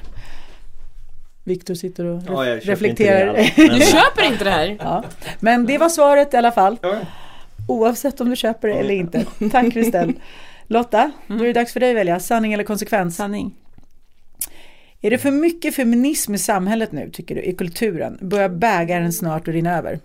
[1.44, 3.68] Viktor sitter och Ja, jag ref- köper inte det reflekterar.
[3.68, 4.76] men- Du köper inte det här?
[4.80, 5.04] ja.
[5.40, 6.76] Men det var svaret i alla fall.
[7.68, 9.24] Oavsett om du köper det eller inte.
[9.52, 10.12] Tack Kristel.
[10.66, 13.16] Lotta, då är det dags för dig att välja sanning eller konsekvens.
[13.16, 13.54] Sanning.
[15.00, 18.18] Är det för mycket feminism i samhället nu tycker du, i kulturen?
[18.20, 19.98] Börjar bägaren snart att rinna över?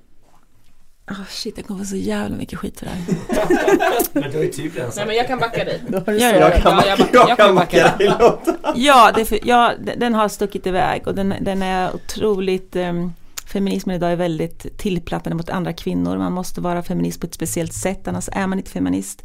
[1.09, 3.01] Oh, shit, jag kommer få så jävla mycket skit för det här.
[4.21, 5.81] Men du ju typ redan Nej men jag kan backa dig.
[5.91, 6.01] Ja.
[6.05, 8.13] Jag kan, Ja, jag back- jag kan backa backa dig.
[8.75, 13.13] Ja, det är för, ja, den har stuckit iväg och den, den är otroligt um,
[13.45, 16.17] Feminismen idag är väldigt tillplattande mot andra kvinnor.
[16.17, 19.23] Man måste vara feminist på ett speciellt sätt, annars är man inte feminist.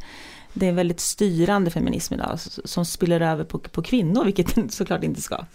[0.53, 4.69] Det är en väldigt styrande feminism idag som spiller över på, på kvinnor, vilket den
[4.69, 5.45] såklart inte ska.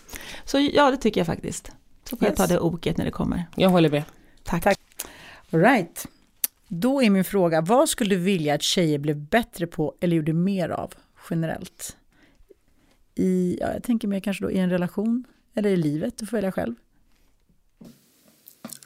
[0.45, 1.71] Så ja, det tycker jag faktiskt.
[2.11, 2.39] Så får Yes.
[2.39, 3.45] jag ta det oket när det kommer.
[3.57, 4.03] Jag håller med.
[4.45, 4.63] Tack.
[4.65, 4.79] Tack.
[5.53, 6.07] All right.
[6.69, 10.33] Då är min fråga, vad skulle du vilja att tjejer blev bättre på eller gjorde
[10.33, 10.95] mer av
[11.31, 11.97] generellt?
[13.15, 16.37] I, ja, jag tänker mer kanske då i en relation eller i livet, du får
[16.37, 16.75] välja själv.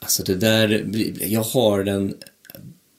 [0.01, 0.85] Alltså det där,
[1.21, 2.15] jag har den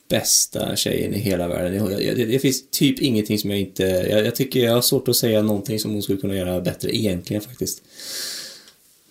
[0.09, 1.75] bästa tjejen i hela världen.
[1.75, 4.81] Jag, jag, det, det finns typ ingenting som jag inte, jag, jag tycker jag har
[4.81, 7.83] svårt att säga någonting som hon skulle kunna göra bättre egentligen faktiskt.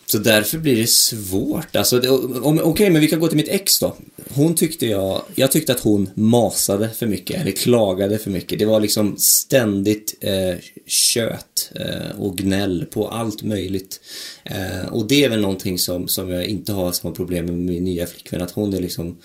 [0.07, 1.77] Så därför blir det svårt.
[1.77, 3.97] Alltså, Okej, okay, okej, men vi kan gå till mitt ex då.
[4.31, 8.59] Hon tyckte jag, jag tyckte att hon masade för mycket, eller klagade för mycket.
[8.59, 14.01] Det var liksom ständigt eh, kött eh, och gnäll på allt möjligt.
[14.45, 17.85] Eh, och det är väl någonting som, som jag inte har samma problem med min
[17.85, 19.17] nya flickvän, att hon är liksom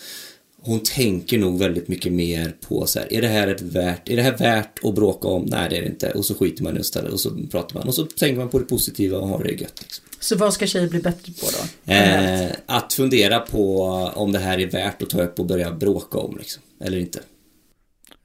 [0.61, 4.15] hon tänker nog väldigt mycket mer på så här, är det här ett värt, är
[4.15, 5.45] det här värt att bråka om?
[5.45, 6.11] Nej, det är det inte.
[6.11, 8.49] Och så skiter man i det istället och så pratar man och så tänker man
[8.49, 9.81] på det positiva och har det gött.
[9.81, 10.05] Liksom.
[10.19, 11.93] Så vad ska tjejer bli bättre på då?
[11.93, 13.81] Eh, att fundera på
[14.15, 17.19] om det här är värt att ta upp och börja bråka om liksom, eller inte.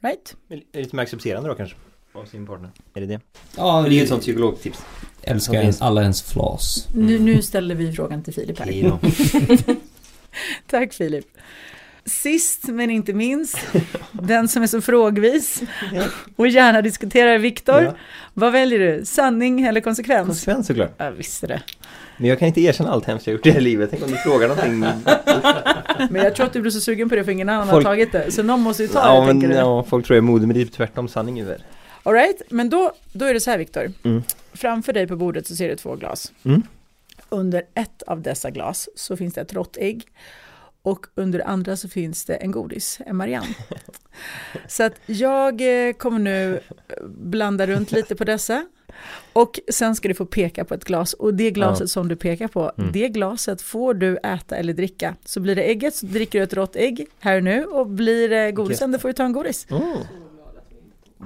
[0.02, 0.36] Right?
[0.72, 1.76] Lite mer accepterande då kanske?
[2.12, 2.70] Av sin partner.
[2.94, 3.20] Är det det?
[3.56, 4.78] Ja, Det är ju ett sånt psykologtips.
[5.22, 6.88] älskar en, alla ens flas.
[6.94, 8.98] Nu, nu ställer vi frågan till Filip här.
[10.66, 11.26] Tack Filip.
[12.06, 13.58] Sist men inte minst,
[14.12, 15.62] den som är så frågvis
[16.36, 17.82] och gärna diskuterar Viktor.
[17.82, 17.94] Ja.
[18.34, 19.04] Vad väljer du?
[19.04, 20.26] Sanning eller konsekvens?
[20.26, 20.94] Konsekvens såklart.
[20.96, 21.62] Jag visste det.
[22.16, 23.90] Men jag kan inte erkänna allt hemskt jag gjort i det här livet.
[23.90, 24.80] Tänk om du frågar någonting.
[26.10, 27.92] Men jag tror att du blir så sugen på det för ingen annan Folk- har
[27.92, 28.30] tagit det.
[28.30, 29.54] Så någon måste ju ta Ja det, men tänker du?
[29.54, 31.62] ja, folk tror jag är modig men det är tvärtom sanning är väl.
[32.02, 33.92] All right, men då, då är det så här Viktor.
[34.02, 34.22] Mm.
[34.52, 36.32] Framför dig på bordet så ser du två glas.
[36.44, 36.62] Mm.
[37.28, 40.06] Under ett av dessa glas så finns det ett rått ägg.
[40.84, 43.54] Och under andra så finns det en godis, en Marianne.
[44.68, 48.66] Så att jag eh, kommer nu eh, blanda runt lite på dessa.
[49.32, 51.12] Och sen ska du få peka på ett glas.
[51.12, 51.86] Och det glaset Ja.
[51.86, 52.92] som du pekar på, Mm.
[52.92, 55.14] det glaset får du äta eller dricka.
[55.24, 57.64] Så blir det ägget så dricker du ett rått ägg här och nu.
[57.64, 59.66] Och blir det godisen då får du ta en godis.
[59.70, 59.82] Mm.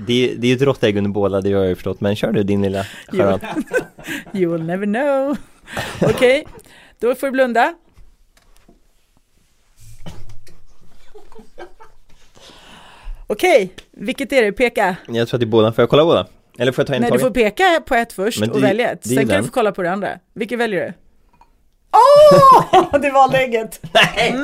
[0.07, 2.01] Det, det är ju ett rått ägg under båda, det har jag ju förstått.
[2.01, 3.41] Men kör du din lilla charad.
[4.35, 5.37] You will never know.
[6.11, 6.47] Okej,
[6.99, 7.75] då får du blunda.
[13.31, 14.53] Okej, vilket är det?
[14.53, 14.97] Peka.
[15.07, 15.73] Jag tror att det är båda.
[15.73, 16.27] Får jag kolla båda?
[16.59, 17.27] Eller får jag ta en Nej, du taget?
[17.37, 19.03] får peka på ett först Men och det- välja ett.
[19.03, 19.41] det Sen kan den.
[19.41, 20.09] du få kolla på det andra.
[20.35, 20.93] Vilket väljer du?
[21.93, 22.99] Åh!
[23.03, 23.81] Du valde ägget!
[23.95, 24.33] Nej!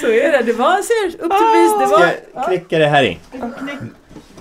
[0.00, 2.06] Så är det, det var, ser, upp till vis, det Ska var...
[2.34, 3.18] jag knäcka det här i?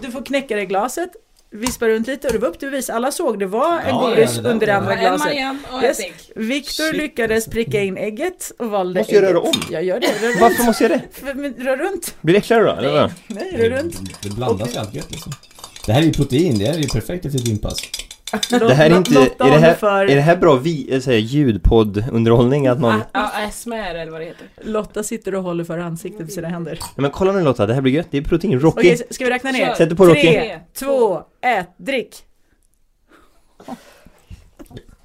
[0.02, 1.10] Du får knäcka det i glaset,
[1.54, 2.90] vispa runt lite och det var upp till bevis.
[2.90, 5.34] Alla såg, det var en Ja, godis ja, under det andra glaset.
[5.84, 5.98] Yes.
[6.36, 9.34] Viktor lyckades pricka in ägget och valde Måste jag ägget.
[9.36, 9.54] röra om?
[9.72, 10.42] Jag gör det, rör runt.
[10.42, 11.02] Varför måste jag det?
[11.12, 12.16] För- men Rör runt.
[12.22, 12.72] Blir det äckligare då?
[12.72, 13.12] Eller vad?
[13.28, 13.96] Nej, rör runt.
[14.24, 15.32] Det blandas ju allt gött liksom.
[15.86, 17.78] Det här är ju protein, det här är ju perfekt efter ett gympass.
[18.50, 21.20] Det här är inte, är det här, för, är det här bra vi, äh, säga,
[21.20, 23.02] ljudpoddunderhållning att någon...
[23.12, 24.48] Ja, ASMR eller vad det heter.
[24.62, 26.72] Lotta sitter och håller för ansiktet med sina händer.
[26.82, 28.80] Nej, men kolla nu Lotta, det här blir gött, det är protein, Rocky!
[28.80, 29.74] Okej, ska vi räkna ner?
[29.74, 30.22] Sätter på Rocky!
[30.22, 32.16] Tre, två, ett, drick!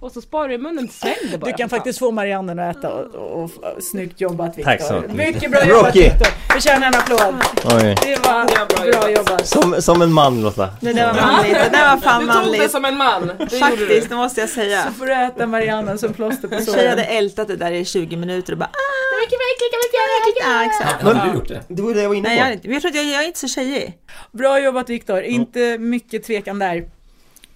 [0.00, 1.50] Och så sparar du i munnen, svälj det bara.
[1.50, 3.50] Du kan faktiskt få Mariannen att äta och, och, och
[3.82, 4.72] snyggt jobbat Viktor.
[4.72, 5.14] Tack så mycket.
[5.34, 5.96] Mycket bra jobbat.
[5.96, 6.26] Viktor.
[6.52, 7.34] Förtjänar en applåd.
[7.64, 7.96] Oj.
[8.02, 9.46] Det var bra bra jobbat.
[9.46, 10.68] Som, som en man Lotta!
[10.80, 12.70] Det där var manligt, det där var fan Du tog det manligt.
[12.70, 13.30] som en man.
[13.38, 14.84] Det Faktiskt, det måste jag säga.
[14.86, 17.16] Så får du äta Mariannen som plåster på En tjej hade såren.
[17.18, 20.42] ältat det där i 20 minuter och bara ah, Det mycket verkligen kan vi inte
[20.46, 20.58] göra.
[20.58, 21.02] ja, exakt.
[21.02, 21.62] Har du gjort det?
[21.68, 22.34] Det var det jag var inne på!
[22.34, 23.98] Nej, jag, inte- jag tror att jag, jag är inte så tjejig.
[24.32, 26.84] Bra jobbat Viktor, inte mycket tvekan där.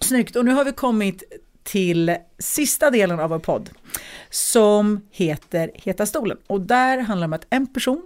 [0.00, 1.22] Snyggt, och nu har vi kommit
[1.62, 3.70] till sista delen av vår podd
[4.30, 6.38] som heter Heta stolen.
[6.46, 8.02] Och där handlar det om att en person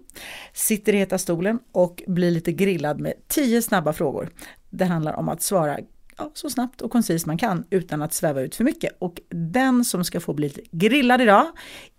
[0.52, 4.28] sitter i Heta stolen och blir lite grillad med tio snabba frågor.
[4.70, 5.78] Det handlar om att svara
[6.18, 8.96] ja, så snabbt och koncist man kan utan att sväva ut för mycket.
[8.98, 11.46] Och den som ska få bli lite grillad idag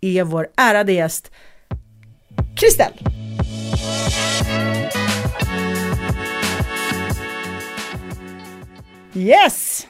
[0.01, 1.31] är vår ärade gäst
[2.55, 2.93] Kristel.
[9.13, 9.87] Yes!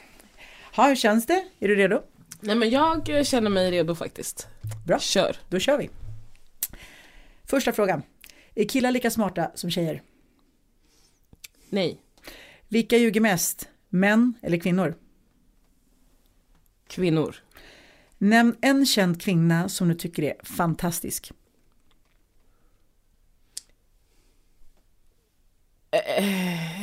[0.78, 1.44] Ha, hur känns det?
[1.58, 2.02] Är du redo?
[2.40, 4.48] Nej men jag känner mig redo faktiskt.
[4.86, 4.98] Bra.
[4.98, 5.36] Kör.
[5.48, 5.90] Då kör vi.
[7.44, 8.02] Första frågan.
[8.54, 10.02] Är killar lika smarta som tjejer?
[11.68, 12.00] Nej.
[12.68, 13.68] Vilka ljuger mest?
[13.88, 14.94] Män eller kvinnor?
[16.86, 17.36] Kvinnor.
[18.18, 21.32] Nämn en känd kvinna som du tycker är fantastisk.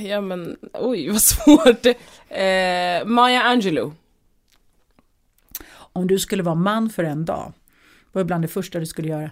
[0.03, 1.85] Ja men, oj vad svårt.
[2.29, 3.91] Eh, Maya Angelou.
[5.75, 7.53] Om du skulle vara man för en dag,
[8.11, 9.29] vad är bland det första du skulle göra?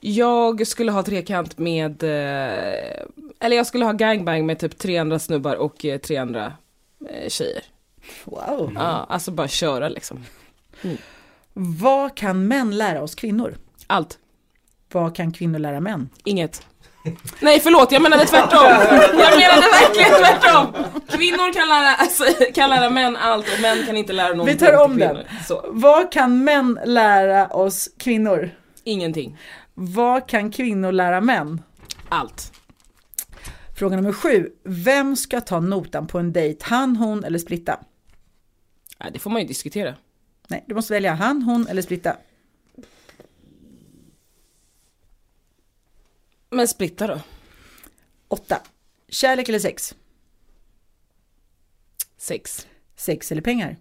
[0.00, 3.04] Jag skulle ha trekant med, eh,
[3.40, 6.52] eller jag skulle ha gangbang med typ tre andra snubbar och eh, tre andra
[7.10, 7.64] eh, tjejer.
[8.24, 8.72] Wow!
[8.74, 10.24] Ja, alltså bara köra liksom.
[11.52, 13.54] Vad kan män lära oss kvinnor?
[13.86, 14.18] Allt.
[14.92, 16.08] Vad kan kvinnor lära män?
[16.24, 16.66] Inget.
[17.40, 18.64] Nej förlåt, jag menade tvärtom.
[19.18, 20.66] Jag menade verkligen tvärtom.
[21.08, 22.24] Kvinnor kan lära, alltså,
[22.54, 25.18] kan lära män allt och män kan inte lära någonting Vi tar om den.
[25.48, 28.50] Så, Vad kan män lära oss kvinnor?
[28.84, 29.38] ingenting.
[29.74, 31.62] Vad kan kvinnor lära män?
[32.08, 32.52] Allt.
[33.78, 34.48] Fråga nummer sju.
[34.64, 36.64] Vem ska ta notan på en dejt?
[36.64, 37.80] Han, hon eller splitta?
[39.00, 39.94] Nej, det får man ju diskutera.
[40.48, 42.16] Nej, du måste välja han, hon eller splitta.
[46.50, 47.20] Men splitta då.
[48.28, 48.60] Åtta.
[49.08, 49.94] Kärlek eller sex?
[52.16, 52.66] Sex.
[52.96, 53.76] Sex eller pengar?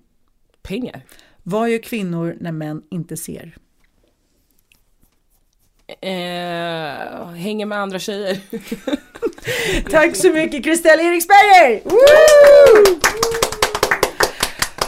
[0.61, 1.05] Pengar.
[1.43, 3.57] Vad gör kvinnor när män inte ser?
[6.01, 8.39] Eh, hänger med andra tjejer.
[9.89, 11.81] Tack så mycket Christelle Eriksberger!
[11.83, 12.99] Woo!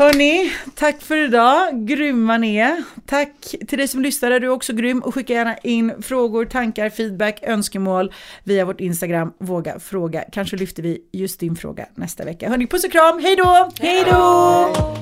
[0.01, 1.87] Hörni, tack för idag.
[1.87, 2.83] Grymma ni är.
[3.05, 4.99] Tack till dig som lyssnade, du är också grym.
[4.99, 10.23] Och skicka gärna in frågor, tankar, feedback, önskemål via vårt Instagram, våga fråga.
[10.31, 12.49] Kanske lyfter vi just din fråga nästa vecka.
[12.49, 13.71] Hörni, puss och kram, hej då!
[13.79, 15.01] Hej då!